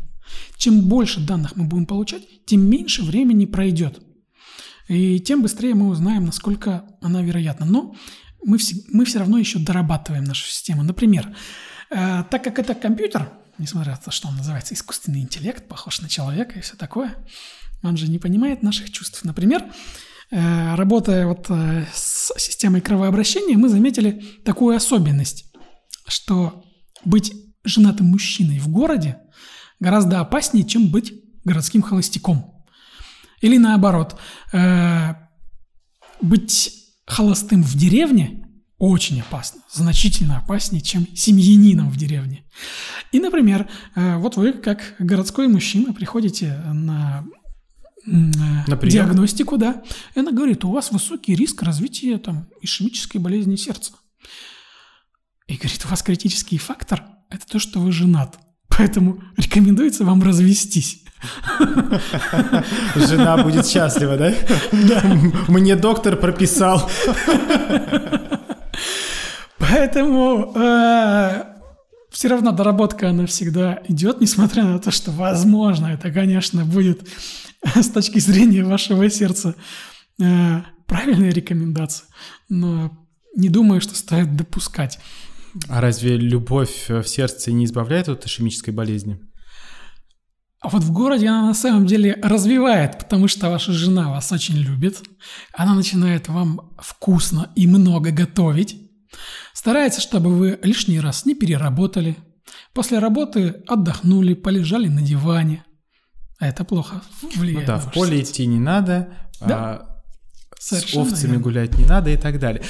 Чем 0.58 0.82
больше 0.82 1.20
данных 1.20 1.56
мы 1.56 1.66
будем 1.66 1.86
получать, 1.86 2.24
тем 2.46 2.70
меньше 2.70 3.04
времени 3.04 3.46
пройдет. 3.46 4.02
И 4.88 5.20
тем 5.20 5.42
быстрее 5.42 5.76
мы 5.76 5.88
узнаем, 5.88 6.26
насколько 6.26 6.86
она 7.02 7.22
вероятна. 7.22 7.66
Но 7.66 7.96
мы, 8.44 8.58
все, 8.58 8.76
мы 8.92 9.06
все 9.06 9.20
равно 9.20 9.38
еще 9.38 9.60
дорабатываем 9.60 10.24
нашу 10.24 10.48
систему. 10.48 10.84
Например, 10.84 11.36
э, 11.92 12.24
так 12.30 12.44
как 12.44 12.60
это 12.60 12.74
компьютер, 12.74 13.32
несмотря 13.58 13.92
на 13.92 13.98
то, 13.98 14.12
что 14.12 14.28
он 14.28 14.38
называется 14.38 14.74
искусственный 14.74 15.22
интеллект, 15.22 15.68
похож 15.68 16.02
на 16.02 16.10
человека 16.10 16.58
и 16.58 16.62
все 16.62 16.76
такое, 16.76 17.16
он 17.84 17.98
же 17.98 18.10
не 18.10 18.20
понимает 18.20 18.64
наших 18.64 18.92
чувств. 18.92 19.24
Например, 19.24 19.64
э, 20.32 20.76
работая 20.76 21.28
вот 21.28 21.48
э, 21.50 21.86
с 21.94 22.34
системой 22.38 22.82
кровообращения, 22.82 23.58
мы 23.58 23.70
заметили 23.70 24.24
такую 24.44 24.76
особенность, 24.76 25.46
что 26.08 26.64
быть 27.06 27.34
женатым 27.64 28.08
мужчиной 28.08 28.60
в 28.60 28.70
городе 28.70 29.20
гораздо 29.80 30.20
опаснее, 30.20 30.66
чем 30.66 30.90
быть 30.90 31.14
городским 31.44 31.82
холостяком. 31.82 32.66
Или 33.42 33.58
наоборот, 33.58 34.20
э, 34.52 35.14
быть 36.22 36.74
холостым 37.06 37.64
в 37.64 37.76
деревне 37.76 38.46
очень 38.78 39.22
опасно, 39.22 39.62
значительно 39.72 40.38
опаснее, 40.38 40.82
чем 40.82 41.08
семьянином 41.16 41.90
в 41.90 41.98
деревне. 41.98 42.46
И, 43.12 43.20
например, 43.20 43.70
э, 43.96 44.18
вот 44.18 44.38
вы, 44.38 44.54
как 44.54 44.96
городской 45.00 45.48
мужчина, 45.48 45.94
приходите 45.94 46.56
на 46.74 47.26
Например? 48.06 48.92
диагностику, 48.92 49.58
да. 49.58 49.84
И 50.16 50.20
она 50.20 50.32
говорит, 50.32 50.64
у 50.64 50.72
вас 50.72 50.92
высокий 50.92 51.36
риск 51.36 51.62
развития 51.62 52.18
там, 52.18 52.48
ишемической 52.62 53.20
болезни 53.20 53.56
сердца. 53.56 53.94
И 55.48 55.56
говорит, 55.56 55.86
у 55.86 55.90
вас 55.90 56.02
критический 56.02 56.58
фактор– 56.58 57.04
это 57.30 57.46
то, 57.46 57.60
что 57.60 57.80
вы 57.80 57.92
женат. 57.92 58.40
Поэтому 58.80 59.22
рекомендуется 59.36 60.06
вам 60.06 60.24
развестись. 60.24 61.04
Жена 62.96 63.44
будет 63.44 63.68
счастлива, 63.68 64.16
да? 64.16 64.34
Да. 64.72 65.04
Мне 65.50 65.76
доктор 65.76 66.16
прописал. 66.16 66.90
Поэтому 69.58 70.54
э, 70.56 71.44
все 72.10 72.30
равно 72.30 72.54
доработка, 72.54 73.10
она 73.10 73.26
всегда 73.26 73.84
идет, 73.90 74.22
несмотря 74.22 74.64
на 74.64 74.80
то, 74.80 74.92
что, 74.92 75.12
возможно, 75.12 75.88
это, 75.88 76.10
конечно, 76.10 76.64
будет 76.64 77.06
с 77.76 77.90
точки 77.90 78.20
зрения 78.20 78.64
вашего 78.64 79.10
сердца 79.10 79.56
э, 80.22 80.62
правильная 80.88 81.32
рекомендация, 81.32 82.08
но 82.48 82.98
не 83.36 83.50
думаю, 83.50 83.82
что 83.82 83.94
стоит 83.94 84.38
допускать. 84.38 85.00
А 85.68 85.82
разве 85.82 86.18
любовь 86.18 86.90
в 86.90 87.04
сердце 87.04 87.52
не 87.52 87.66
избавляет 87.66 88.10
от 88.10 88.26
ишемической 88.26 88.74
болезни? 88.74 89.20
А 90.62 90.68
вот 90.68 90.84
в 90.84 90.92
городе 90.92 91.28
она 91.28 91.48
на 91.48 91.54
самом 91.54 91.86
деле 91.86 92.20
развивает, 92.22 92.98
потому 93.00 93.28
что 93.30 93.50
ваша 93.50 93.72
жена 93.72 94.10
вас 94.10 94.32
очень 94.32 94.58
любит. 94.58 95.02
Она 95.54 95.74
начинает 95.74 96.28
вам 96.28 96.74
вкусно 96.78 97.50
и 97.56 97.66
много 97.66 98.12
готовить. 98.12 98.76
Старается, 99.54 100.02
чтобы 100.02 100.36
вы 100.36 100.60
лишний 100.62 101.00
раз 101.00 101.26
не 101.26 101.34
переработали. 101.34 102.18
После 102.74 103.00
работы 103.00 103.64
отдохнули, 103.68 104.34
полежали 104.34 104.88
на 104.88 105.02
диване. 105.02 105.64
А 106.40 106.48
это 106.48 106.64
плохо 106.66 107.02
влияет. 107.36 107.68
Ну 107.68 107.74
да, 107.74 107.80
в 107.80 107.92
поле 107.94 108.18
сердце. 108.18 108.32
идти 108.34 108.46
не 108.48 108.60
надо, 108.60 109.14
да. 109.40 109.58
а 109.58 110.04
Совершенно 110.60 111.06
с 111.06 111.14
овцами 111.14 111.32
верно. 111.32 111.44
гулять 111.44 111.78
не 111.78 111.86
надо 111.86 112.10
и 112.10 112.18
так 112.18 112.38
далее. 112.38 112.62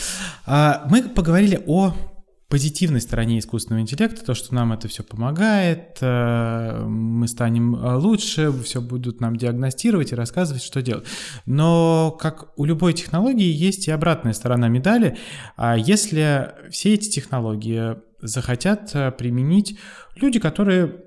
А, 0.45 0.85
мы 0.89 1.03
поговорили 1.03 1.63
о 1.65 1.95
позитивной 2.49 2.99
стороне 2.99 3.37
искусственного 3.37 3.83
интеллекта, 3.83 4.25
то, 4.25 4.33
что 4.33 4.55
нам 4.55 4.73
это 4.73 4.87
все 4.87 5.03
помогает, 5.03 5.99
э, 6.01 6.83
мы 6.83 7.27
станем 7.27 7.75
э, 7.75 7.95
лучше, 7.95 8.51
все 8.63 8.81
будут 8.81 9.21
нам 9.21 9.35
диагностировать 9.35 10.11
и 10.11 10.15
рассказывать, 10.15 10.63
что 10.63 10.81
делать. 10.81 11.05
Но, 11.45 12.17
как 12.19 12.57
у 12.57 12.65
любой 12.65 12.93
технологии, 12.93 13.51
есть 13.51 13.87
и 13.87 13.91
обратная 13.91 14.33
сторона 14.33 14.67
медали. 14.67 15.17
А 15.57 15.77
если 15.77 16.53
все 16.71 16.95
эти 16.95 17.09
технологии 17.09 17.97
захотят 18.19 18.95
э, 18.95 19.11
применить 19.11 19.77
люди, 20.15 20.39
которые 20.39 21.03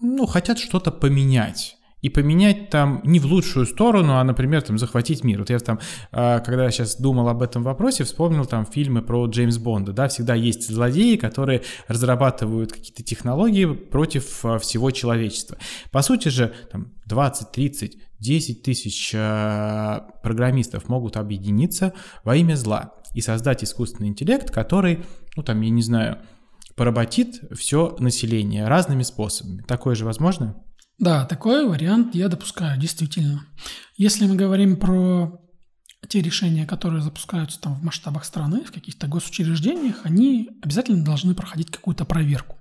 ну, 0.00 0.24
хотят 0.24 0.58
что-то 0.58 0.90
поменять, 0.90 1.77
и 2.00 2.08
поменять 2.08 2.70
там 2.70 3.00
не 3.04 3.18
в 3.18 3.26
лучшую 3.26 3.66
сторону, 3.66 4.18
а, 4.18 4.24
например, 4.24 4.62
там 4.62 4.78
захватить 4.78 5.24
мир. 5.24 5.40
Вот 5.40 5.50
я 5.50 5.58
там, 5.58 5.80
а, 6.12 6.40
когда 6.40 6.70
сейчас 6.70 6.96
думал 6.96 7.28
об 7.28 7.42
этом 7.42 7.62
вопросе, 7.62 8.04
вспомнил 8.04 8.46
там 8.46 8.66
фильмы 8.66 9.02
про 9.02 9.26
Джеймс 9.26 9.58
Бонда, 9.58 9.92
да, 9.92 10.08
всегда 10.08 10.34
есть 10.34 10.68
злодеи, 10.68 11.16
которые 11.16 11.62
разрабатывают 11.88 12.72
какие-то 12.72 13.02
технологии 13.02 13.66
против 13.66 14.44
а, 14.44 14.58
всего 14.58 14.90
человечества. 14.90 15.58
По 15.90 16.02
сути 16.02 16.28
же, 16.28 16.54
там 16.70 16.92
20, 17.06 17.50
30, 17.50 17.98
10 18.20 18.62
тысяч 18.62 19.12
а, 19.14 20.08
программистов 20.22 20.88
могут 20.88 21.16
объединиться 21.16 21.94
во 22.22 22.36
имя 22.36 22.54
зла 22.54 22.94
и 23.14 23.20
создать 23.20 23.64
искусственный 23.64 24.08
интеллект, 24.08 24.50
который, 24.50 25.04
ну 25.34 25.42
там, 25.42 25.60
я 25.62 25.70
не 25.70 25.82
знаю, 25.82 26.18
поработит 26.76 27.40
все 27.56 27.96
население 27.98 28.68
разными 28.68 29.02
способами. 29.02 29.62
Такое 29.62 29.96
же 29.96 30.04
возможно? 30.04 30.54
Да, 30.98 31.24
такой 31.24 31.66
вариант 31.66 32.14
я 32.14 32.28
допускаю, 32.28 32.78
действительно. 32.78 33.44
Если 33.96 34.26
мы 34.26 34.34
говорим 34.34 34.76
про 34.76 35.40
те 36.08 36.20
решения, 36.20 36.66
которые 36.66 37.02
запускаются 37.02 37.60
там 37.60 37.74
в 37.74 37.82
масштабах 37.82 38.24
страны, 38.24 38.62
в 38.64 38.72
каких-то 38.72 39.06
госучреждениях, 39.06 40.00
они 40.04 40.50
обязательно 40.62 41.04
должны 41.04 41.34
проходить 41.34 41.70
какую-то 41.70 42.04
проверку. 42.04 42.56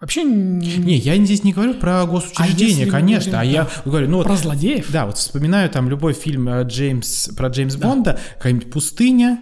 Вообще... 0.00 0.24
Не, 0.24 0.96
я 0.96 1.16
здесь 1.24 1.44
не 1.44 1.52
говорю 1.52 1.74
про 1.74 2.04
госучреждения, 2.06 2.88
а 2.88 2.90
конечно, 2.90 3.32
говорим, 3.32 3.50
а 3.50 3.54
да, 3.54 3.62
я 3.62 3.70
говорю, 3.84 4.08
ну 4.08 4.16
вот... 4.16 4.26
Про 4.26 4.36
злодеев? 4.36 4.90
Да, 4.90 5.06
вот 5.06 5.16
вспоминаю 5.16 5.70
там 5.70 5.88
любой 5.88 6.12
фильм 6.12 6.48
э, 6.48 6.64
Джеймс, 6.64 7.28
про 7.36 7.48
Джеймс 7.48 7.76
да. 7.76 7.88
Бонда, 7.88 8.20
какая-нибудь 8.36 8.72
пустыня, 8.72 9.40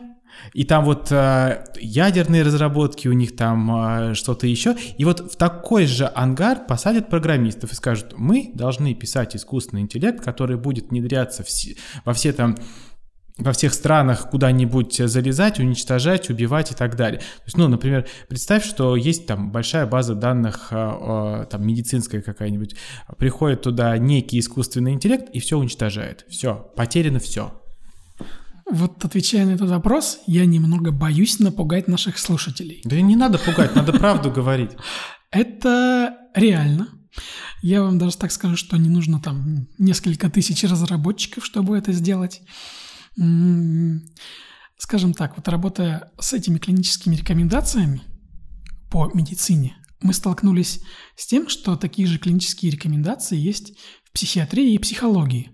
и 0.53 0.65
там 0.65 0.85
вот 0.85 1.11
э, 1.11 1.65
ядерные 1.81 2.43
разработки, 2.43 3.09
у 3.09 3.13
них 3.13 3.37
там 3.37 4.11
э, 4.11 4.15
что-то 4.15 4.47
еще. 4.47 4.77
И 4.99 5.05
вот 5.05 5.33
в 5.33 5.37
такой 5.37 5.87
же 5.87 6.11
ангар 6.15 6.67
посадят 6.67 7.09
программистов 7.09 7.73
и 7.73 7.75
скажут, 7.75 8.15
мы 8.17 8.51
должны 8.55 8.95
писать 8.95 9.37
искусственный 9.37 9.83
интеллект, 9.83 10.23
который 10.25 10.57
будет 10.57 10.91
внедряться 10.91 11.45
в, 11.45 11.49
во 12.05 12.13
все 12.13 12.33
там 12.33 12.57
во 13.41 13.53
всех 13.53 13.73
странах 13.75 14.29
куда-нибудь 14.31 14.97
залезать, 14.97 15.59
уничтожать, 15.59 16.31
убивать 16.31 16.73
и 16.73 16.75
так 16.75 16.97
далее. 16.97 17.21
То 17.21 17.45
есть, 17.47 17.57
ну, 17.57 17.69
например, 17.69 18.07
представь, 18.29 18.65
что 18.65 18.97
есть 18.97 19.27
там 19.27 19.51
большая 19.51 19.87
база 19.87 20.15
данных, 20.15 20.69
э, 20.71 21.47
там 21.51 21.67
медицинская 21.67 22.23
какая-нибудь, 22.23 22.77
приходит 23.19 23.63
туда 23.63 23.97
некий 23.99 24.39
искусственный 24.39 24.93
интеллект 24.93 25.29
и 25.33 25.41
все 25.41 25.59
уничтожает. 25.59 26.25
Все, 26.29 26.71
потеряно 26.77 27.19
все. 27.19 27.60
Вот 28.73 29.05
отвечая 29.05 29.47
на 29.47 29.51
этот 29.51 29.71
вопрос, 29.71 30.21
я 30.27 30.47
немного 30.47 30.93
боюсь 30.93 31.39
напугать 31.39 31.89
наших 31.89 32.19
слушателей. 32.19 32.81
Да 32.85 32.97
и 32.97 33.03
не 33.03 33.17
надо 33.17 33.39
пугать, 33.39 33.75
надо 33.75 33.93
правду 33.93 34.31
говорить. 34.31 34.71
Это 35.31 36.17
реально. 36.35 36.89
Я 37.63 37.83
вам 37.83 37.99
даже 37.99 38.17
так 38.17 38.33
скажу, 38.33 38.57
что 38.57 38.77
не 38.77 38.89
нужно 38.89 39.21
там 39.21 39.69
несколько 39.79 40.31
тысяч 40.31 40.63
разработчиков, 40.65 41.45
чтобы 41.45 41.77
это 41.77 41.93
сделать. 41.93 42.43
М-м-м. 43.19 44.05
Скажем 44.79 45.13
так, 45.13 45.37
вот 45.37 45.49
работая 45.49 46.13
с 46.19 46.33
этими 46.33 46.59
клиническими 46.59 47.17
рекомендациями 47.17 48.03
по 48.91 49.11
медицине, 49.13 49.77
мы 50.01 50.15
столкнулись 50.15 50.81
с 51.17 51.27
тем, 51.27 51.49
что 51.49 51.77
такие 51.77 52.09
же 52.09 52.19
клинические 52.19 52.73
рекомендации 52.73 53.37
есть 53.37 53.77
в 54.05 54.13
психиатрии 54.13 54.75
и 54.75 54.79
психологии. 54.79 55.51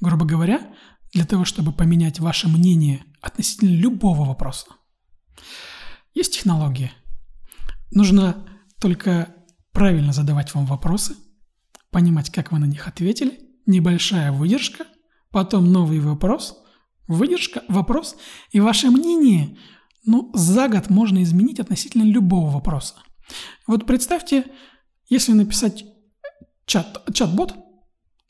Грубо 0.00 0.24
говоря, 0.24 0.72
для 1.12 1.24
того, 1.24 1.44
чтобы 1.44 1.72
поменять 1.72 2.20
ваше 2.20 2.48
мнение 2.48 3.04
относительно 3.20 3.70
любого 3.70 4.24
вопроса. 4.24 4.66
Есть 6.14 6.34
технология. 6.34 6.92
Нужно 7.90 8.46
только 8.80 9.34
правильно 9.72 10.12
задавать 10.12 10.54
вам 10.54 10.66
вопросы, 10.66 11.16
понимать, 11.90 12.30
как 12.30 12.52
вы 12.52 12.58
на 12.58 12.64
них 12.64 12.88
ответили, 12.88 13.40
небольшая 13.66 14.32
выдержка, 14.32 14.86
потом 15.30 15.70
новый 15.70 16.00
вопрос, 16.00 16.58
выдержка, 17.06 17.62
вопрос, 17.68 18.16
и 18.50 18.60
ваше 18.60 18.90
мнение, 18.90 19.56
ну, 20.04 20.30
за 20.34 20.68
год 20.68 20.90
можно 20.90 21.22
изменить 21.22 21.60
относительно 21.60 22.04
любого 22.04 22.50
вопроса. 22.50 22.94
Вот 23.66 23.86
представьте, 23.86 24.46
если 25.08 25.32
написать 25.32 25.84
чат, 26.66 27.02
чат-бот, 27.12 27.54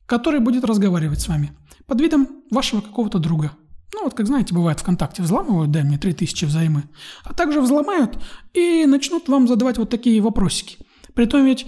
который 0.07 0.41
будет 0.41 0.64
разговаривать 0.64 1.20
с 1.20 1.28
вами 1.28 1.57
под 1.87 2.01
видом 2.01 2.28
вашего 2.51 2.80
какого-то 2.80 3.18
друга. 3.18 3.53
Ну, 3.95 4.05
вот 4.05 4.14
как 4.14 4.26
знаете, 4.26 4.55
бывает 4.55 4.80
ВКонтакте 4.80 5.22
взламывают, 5.22 5.70
дай 5.70 5.85
мне 5.85 5.99
3000 5.99 6.47
взаймы, 6.47 6.85
а 7.24 7.35
также 7.35 7.61
взломают 7.61 8.18
и 8.55 8.87
начнут 8.87 9.28
вам 9.28 9.47
задавать 9.47 9.78
вот 9.78 9.91
такие 9.91 10.20
вопросики. 10.20 10.78
Притом 11.14 11.45
ведь 11.45 11.66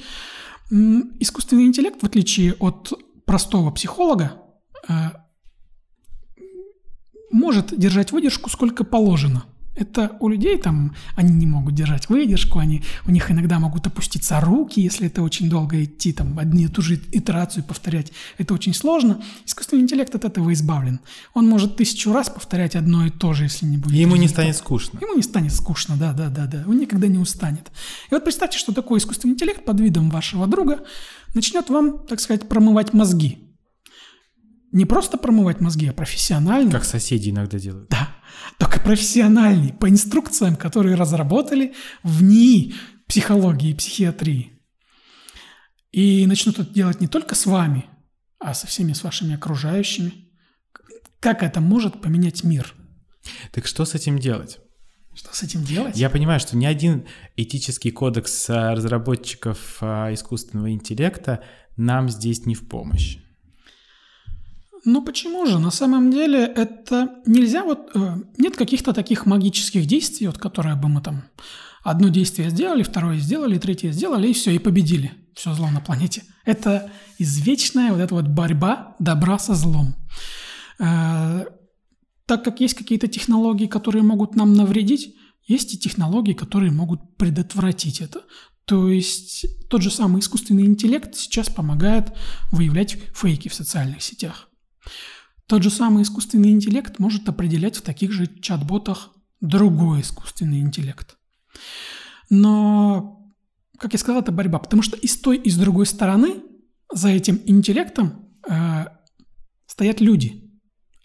искусственный 0.70 1.66
интеллект, 1.66 2.02
в 2.02 2.06
отличие 2.06 2.54
от 2.54 2.92
простого 3.26 3.70
психолога, 3.70 4.40
э, 4.88 4.92
может 7.30 7.78
держать 7.78 8.12
выдержку 8.12 8.48
сколько 8.48 8.84
положено– 8.84 9.44
это 9.76 10.16
у 10.20 10.28
людей 10.28 10.58
там, 10.58 10.94
они 11.16 11.32
не 11.32 11.46
могут 11.46 11.74
держать 11.74 12.08
выдержку, 12.08 12.58
они, 12.58 12.82
у 13.06 13.10
них 13.10 13.30
иногда 13.30 13.58
могут 13.58 13.86
опуститься 13.86 14.40
руки, 14.40 14.80
если 14.80 15.08
это 15.08 15.22
очень 15.22 15.48
долго 15.48 15.82
идти, 15.82 16.12
там, 16.12 16.38
одни 16.38 16.64
и 16.64 16.68
ту 16.68 16.82
же 16.82 17.00
итерацию 17.12 17.64
повторять. 17.64 18.12
Это 18.38 18.54
очень 18.54 18.74
сложно. 18.74 19.20
Искусственный 19.46 19.82
интеллект 19.82 20.14
от 20.14 20.24
этого 20.24 20.52
избавлен. 20.52 21.00
Он 21.34 21.48
может 21.48 21.76
тысячу 21.76 22.12
раз 22.12 22.30
повторять 22.30 22.76
одно 22.76 23.06
и 23.06 23.10
то 23.10 23.32
же, 23.32 23.44
если 23.44 23.66
не 23.66 23.76
будет. 23.76 23.94
И 23.94 24.00
ему 24.00 24.16
не 24.16 24.28
станет 24.28 24.56
скучно. 24.56 24.98
Ему 25.00 25.14
не 25.16 25.22
станет 25.22 25.52
скучно, 25.52 25.96
да, 25.96 26.12
да, 26.12 26.28
да, 26.28 26.46
да. 26.46 26.64
Он 26.66 26.78
никогда 26.78 27.06
не 27.08 27.18
устанет. 27.18 27.70
И 28.10 28.14
вот 28.14 28.24
представьте, 28.24 28.58
что 28.58 28.72
такой 28.72 28.98
искусственный 28.98 29.34
интеллект 29.34 29.64
под 29.64 29.80
видом 29.80 30.10
вашего 30.10 30.46
друга 30.46 30.84
начнет 31.34 31.68
вам, 31.68 31.98
так 32.06 32.20
сказать, 32.20 32.48
промывать 32.48 32.92
мозги. 32.92 33.38
Не 34.74 34.84
просто 34.84 35.16
промывать 35.16 35.60
мозги, 35.60 35.86
а 35.86 35.94
профессионально. 35.94 36.70
Как 36.70 36.84
соседи 36.84 37.30
иногда 37.30 37.58
делают. 37.58 37.88
Да 37.88 38.14
только 38.58 38.80
профессиональный, 38.80 39.72
по 39.72 39.88
инструкциям, 39.88 40.56
которые 40.56 40.96
разработали 40.96 41.74
в 42.02 42.22
НИИ 42.22 42.74
психологии 43.06 43.70
и 43.70 43.74
психиатрии. 43.74 44.52
И 45.92 46.26
начнут 46.26 46.58
это 46.58 46.72
делать 46.72 47.00
не 47.00 47.06
только 47.06 47.34
с 47.34 47.46
вами, 47.46 47.86
а 48.38 48.54
со 48.54 48.66
всеми 48.66 48.92
с 48.92 49.02
вашими 49.04 49.34
окружающими. 49.34 50.12
Как 51.20 51.42
это 51.42 51.60
может 51.60 52.00
поменять 52.00 52.44
мир? 52.44 52.74
Так 53.52 53.66
что 53.66 53.84
с 53.84 53.94
этим 53.94 54.18
делать? 54.18 54.58
Что 55.14 55.34
с 55.34 55.42
этим 55.42 55.64
делать? 55.64 55.96
Я 55.96 56.10
понимаю, 56.10 56.40
что 56.40 56.56
ни 56.56 56.66
один 56.66 57.06
этический 57.36 57.92
кодекс 57.92 58.50
а, 58.50 58.74
разработчиков 58.74 59.78
а, 59.80 60.12
искусственного 60.12 60.72
интеллекта 60.72 61.44
нам 61.76 62.08
здесь 62.08 62.44
не 62.46 62.54
в 62.54 62.68
помощь. 62.68 63.18
Ну 64.84 65.02
почему 65.02 65.46
же? 65.46 65.58
На 65.58 65.70
самом 65.70 66.10
деле 66.10 66.44
это 66.44 67.16
нельзя 67.26 67.64
вот... 67.64 67.90
Э, 67.94 68.16
нет 68.36 68.56
каких-то 68.56 68.92
таких 68.92 69.26
магических 69.26 69.86
действий, 69.86 70.26
вот 70.26 70.38
которые 70.38 70.76
бы 70.76 70.88
мы 70.88 71.00
там 71.00 71.24
одно 71.82 72.08
действие 72.08 72.50
сделали, 72.50 72.82
второе 72.82 73.18
сделали, 73.18 73.58
третье 73.58 73.92
сделали, 73.92 74.28
и 74.28 74.32
все, 74.32 74.50
и 74.50 74.58
победили 74.58 75.12
все 75.34 75.54
зло 75.54 75.70
на 75.70 75.80
планете. 75.80 76.22
Это 76.44 76.90
извечная 77.18 77.92
вот 77.92 78.00
эта 78.00 78.14
вот 78.14 78.26
борьба 78.28 78.94
добра 78.98 79.38
со 79.38 79.54
злом. 79.54 79.94
Э, 80.78 81.46
так 82.26 82.44
как 82.44 82.60
есть 82.60 82.74
какие-то 82.74 83.08
технологии, 83.08 83.66
которые 83.66 84.02
могут 84.02 84.34
нам 84.36 84.54
навредить, 84.54 85.14
есть 85.46 85.74
и 85.74 85.78
технологии, 85.78 86.32
которые 86.32 86.72
могут 86.72 87.16
предотвратить 87.16 88.00
это. 88.00 88.22
То 88.64 88.88
есть 88.88 89.46
тот 89.68 89.82
же 89.82 89.90
самый 89.90 90.20
искусственный 90.20 90.64
интеллект 90.64 91.14
сейчас 91.14 91.50
помогает 91.50 92.14
выявлять 92.50 92.96
фейки 93.14 93.48
в 93.48 93.54
социальных 93.54 94.02
сетях. 94.02 94.48
Тот 95.46 95.62
же 95.62 95.70
самый 95.70 96.02
искусственный 96.02 96.50
интеллект 96.50 96.98
может 96.98 97.28
определять 97.28 97.76
в 97.76 97.82
таких 97.82 98.12
же 98.12 98.26
чат-ботах 98.26 99.10
другой 99.40 100.00
искусственный 100.00 100.60
интеллект. 100.60 101.16
Но, 102.30 103.32
как 103.78 103.92
я 103.92 103.98
сказал, 103.98 104.22
это 104.22 104.32
борьба, 104.32 104.58
потому 104.58 104.82
что 104.82 104.96
и 104.96 105.06
с 105.06 105.18
той, 105.20 105.36
и 105.36 105.50
с 105.50 105.56
другой 105.56 105.86
стороны 105.86 106.42
за 106.92 107.08
этим 107.08 107.40
интеллектом 107.44 108.28
э, 108.48 108.86
стоят 109.66 110.00
люди– 110.00 110.40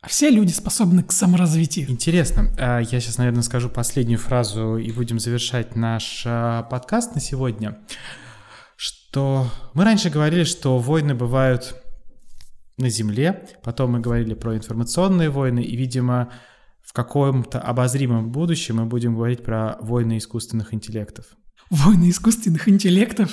а 0.02 0.08
все 0.08 0.30
люди 0.30 0.52
способны 0.52 1.04
к 1.04 1.12
саморазвитию. 1.12 1.90
Интересно. 1.90 2.54
А, 2.58 2.80
я 2.80 3.00
сейчас, 3.02 3.18
наверное, 3.18 3.44
скажу 3.44 3.70
последнюю 3.70 4.18
фразу 4.18 4.78
и 4.78 4.92
будем 4.94 5.20
завершать 5.20 5.76
наш 5.76 6.24
а, 6.26 6.64
подкаст 6.64 7.16
на 7.16 7.22
сегодня. 7.22 7.80
Что 8.78 9.50
мы 9.74 9.84
раньше 9.84 10.10
говорили, 10.10 10.46
что 10.46 10.78
войны 10.78 11.16
бывают 11.16 11.76
на 12.80 12.90
Земле, 12.90 13.48
потом 13.64 13.92
мы 13.92 14.00
говорили 14.00 14.34
про 14.34 14.56
информационные 14.56 15.30
войны, 15.30 15.62
и, 15.62 15.76
видимо, 15.76 16.32
в 16.82 16.94
каком-то 16.94 17.60
обозримом 17.60 18.32
будущем 18.32 18.78
мы 18.78 18.86
будем 18.86 19.16
говорить 19.16 19.44
про 19.44 19.78
войны 19.82 20.18
искусственных 20.18 20.74
интеллектов. 20.74 21.26
Войны 21.70 22.10
искусственных 22.10 22.68
интеллектов? 22.68 23.32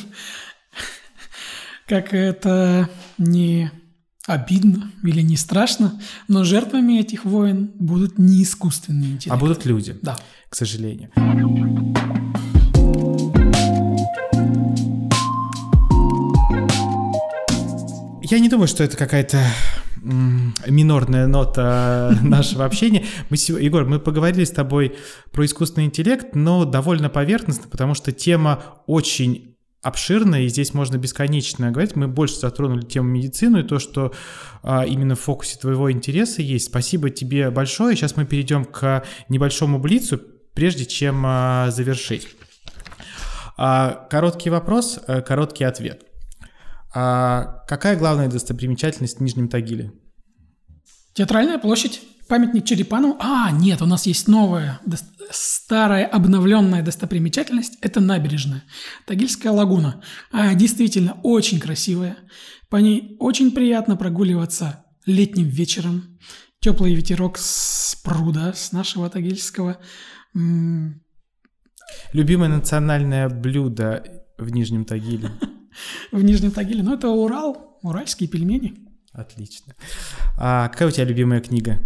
Как 1.86 2.12
это 2.12 2.90
не 3.16 3.70
обидно 4.26 4.90
или 5.02 5.22
не 5.22 5.36
страшно, 5.36 5.98
но 6.28 6.44
жертвами 6.44 6.98
этих 6.98 7.24
войн 7.24 7.70
будут 7.78 8.18
не 8.18 8.42
искусственные 8.42 9.12
интеллекты. 9.12 9.30
А 9.30 9.36
будут 9.36 9.64
люди, 9.64 9.96
да. 10.02 10.18
к 10.50 10.54
сожалению. 10.54 11.10
Я 18.28 18.40
не 18.40 18.48
думаю, 18.48 18.66
что 18.66 18.82
это 18.82 18.96
какая-то 18.96 19.40
минорная 20.02 21.28
нота 21.28 22.18
нашего 22.22 22.64
общения. 22.64 23.04
Мы, 23.30 23.36
Егор, 23.36 23.84
мы 23.84 24.00
поговорили 24.00 24.42
с 24.42 24.50
тобой 24.50 24.96
про 25.30 25.44
искусственный 25.44 25.86
интеллект, 25.86 26.34
но 26.34 26.64
довольно 26.64 27.08
поверхностно, 27.08 27.68
потому 27.70 27.94
что 27.94 28.10
тема 28.10 28.64
очень 28.88 29.56
обширно, 29.80 30.42
и 30.44 30.48
здесь 30.48 30.74
можно 30.74 30.96
бесконечно 30.96 31.70
говорить. 31.70 31.94
Мы 31.94 32.08
больше 32.08 32.34
затронули 32.40 32.82
тему 32.82 33.08
медицины, 33.08 33.58
и 33.58 33.62
то, 33.62 33.78
что 33.78 34.12
а, 34.64 34.84
именно 34.84 35.14
в 35.14 35.20
фокусе 35.20 35.56
твоего 35.56 35.92
интереса 35.92 36.42
есть. 36.42 36.66
Спасибо 36.66 37.10
тебе 37.10 37.50
большое. 37.50 37.94
Сейчас 37.94 38.16
мы 38.16 38.24
перейдем 38.24 38.64
к 38.64 39.04
небольшому 39.28 39.78
блицу, 39.78 40.20
прежде 40.52 40.84
чем 40.84 41.22
а, 41.24 41.70
завершить. 41.70 42.26
А, 43.56 44.04
короткий 44.10 44.50
вопрос, 44.50 44.98
а, 45.06 45.20
короткий 45.20 45.62
ответ. 45.62 46.02
А, 46.98 47.62
какая 47.68 47.94
главная 47.94 48.26
достопримечательность 48.26 49.18
в 49.18 49.20
Нижнем 49.20 49.50
Тагиле? 49.50 49.92
Театральная 51.12 51.58
площадь. 51.58 52.00
Памятник 52.26 52.64
Черепанову. 52.64 53.18
А, 53.20 53.50
нет, 53.50 53.82
у 53.82 53.86
нас 53.86 54.06
есть 54.06 54.28
новая, 54.28 54.80
старая 55.30 56.06
обновленная 56.06 56.82
достопримечательность. 56.82 57.76
Это 57.82 58.00
набережная. 58.00 58.64
Тагильская 59.06 59.52
лагуна. 59.52 60.00
А, 60.32 60.54
действительно, 60.54 61.18
очень 61.22 61.60
красивая. 61.60 62.16
По 62.70 62.76
ней 62.76 63.18
очень 63.20 63.50
приятно 63.50 63.98
прогуливаться 63.98 64.86
летним 65.04 65.48
вечером. 65.48 66.18
Теплый 66.60 66.94
ветерок 66.94 67.36
с 67.36 67.94
пруда, 68.02 68.54
с 68.54 68.72
нашего 68.72 69.10
тагильского. 69.10 69.76
Любимое 70.32 70.98
национальное 72.48 73.28
блюдо 73.28 74.02
в 74.38 74.48
Нижнем 74.48 74.86
Тагиле? 74.86 75.28
В 76.12 76.22
Нижнем 76.22 76.50
Тагиле? 76.50 76.82
Ну, 76.82 76.94
это 76.94 77.08
Урал, 77.08 77.78
уральские 77.82 78.28
пельмени. 78.28 78.74
Отлично. 79.12 79.74
А 80.38 80.68
какая 80.68 80.88
у 80.88 80.90
тебя 80.90 81.04
любимая 81.04 81.40
книга? 81.40 81.78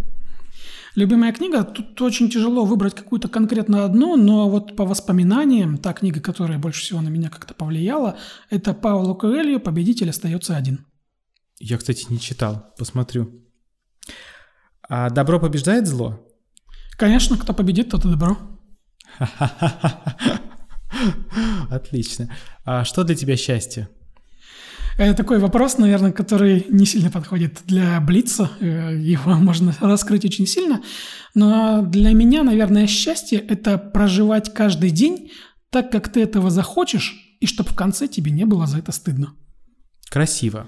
Любимая 0.95 1.31
книга, 1.31 1.63
тут 1.63 2.01
очень 2.01 2.29
тяжело 2.29 2.65
выбрать 2.65 2.93
какую-то 2.93 3.29
конкретно 3.29 3.85
одну, 3.85 4.17
но 4.17 4.49
вот 4.49 4.75
по 4.75 4.85
воспоминаниям, 4.85 5.77
та 5.77 5.93
книга, 5.93 6.19
которая 6.19 6.59
больше 6.59 6.81
всего 6.81 6.99
на 6.99 7.07
меня 7.07 7.29
как-то 7.29 7.53
повлияла, 7.53 8.17
это 8.49 8.73
Пауло 8.73 9.13
Коэльо 9.13 9.59
«Победитель 9.59 10.09
остается 10.09 10.57
один». 10.57 10.85
Я, 11.59 11.77
кстати, 11.77 12.07
не 12.09 12.19
читал, 12.19 12.73
посмотрю. 12.77 13.31
А 14.89 15.09
добро 15.09 15.39
побеждает 15.39 15.87
зло? 15.87 16.19
Конечно, 16.97 17.37
кто 17.37 17.53
победит, 17.53 17.89
тот 17.89 18.03
и 18.03 18.09
добро. 18.09 18.37
Отлично. 21.69 22.29
А 22.65 22.83
что 22.85 23.03
для 23.03 23.15
тебя 23.15 23.37
счастье? 23.37 23.89
Это 24.97 25.15
такой 25.15 25.39
вопрос, 25.39 25.77
наверное, 25.77 26.11
который 26.11 26.65
не 26.69 26.85
сильно 26.85 27.09
подходит 27.09 27.61
для 27.65 27.99
Блица. 28.01 28.51
Э, 28.59 28.95
его 28.95 29.33
можно 29.35 29.73
раскрыть 29.79 30.25
очень 30.25 30.45
сильно. 30.45 30.81
Но 31.33 31.81
для 31.81 32.13
меня, 32.13 32.43
наверное, 32.43 32.87
счастье– 32.87 33.39
это 33.49 33.77
проживать 33.77 34.53
каждый 34.53 34.91
день 34.91 35.31
так, 35.69 35.91
как 35.91 36.11
ты 36.11 36.21
этого 36.21 36.49
захочешь, 36.49 37.15
и 37.39 37.47
чтобы 37.47 37.69
в 37.69 37.75
конце 37.75 38.07
тебе 38.07 38.31
не 38.31 38.45
было 38.45 38.67
за 38.67 38.79
это 38.79 38.91
стыдно. 38.91 39.33
Красиво. 40.09 40.67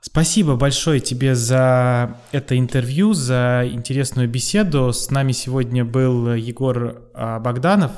Спасибо 0.00 0.56
большое 0.56 1.00
тебе 1.00 1.34
за 1.34 2.16
это 2.32 2.56
интервью, 2.56 3.12
за 3.12 3.68
интересную 3.70 4.28
беседу. 4.28 4.92
С 4.92 5.10
нами 5.10 5.32
сегодня 5.32 5.84
был 5.84 6.32
Егор 6.32 7.02
а, 7.12 7.38
Богданов, 7.38 7.90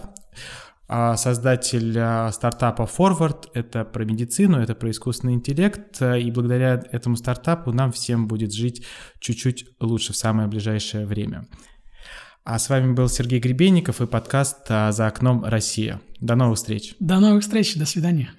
создатель 1.17 1.97
а, 1.99 2.31
стартапа 2.33 2.83
Forward. 2.83 3.49
Это 3.55 3.85
про 3.85 4.05
медицину, 4.05 4.59
это 4.59 4.75
про 4.75 4.91
искусственный 4.91 5.35
интеллект. 5.35 6.01
И 6.03 6.31
благодаря 6.31 6.83
этому 6.91 7.17
стартапу 7.17 7.73
нам 7.73 7.93
всем 7.93 8.29
будет 8.29 8.53
жить 8.53 8.85
чуть-чуть 9.19 9.67
лучше 9.81 10.13
в 10.13 10.17
самое 10.17 10.49
ближайшее 10.49 11.07
время. 11.07 11.47
А 12.45 12.59
с 12.59 12.69
вами 12.69 12.93
был 12.93 13.09
Сергей 13.09 13.39
Гребенников 13.39 14.01
и 14.01 14.07
подкаст 14.07 14.67
«За 14.69 15.07
окном 15.07 15.45
Россия». 15.45 16.01
До 16.21 16.35
новых 16.35 16.59
встреч. 16.59 16.95
До 16.99 17.21
новых 17.21 17.43
встреч. 17.43 17.77
До 17.77 17.87
свидания. 17.87 18.31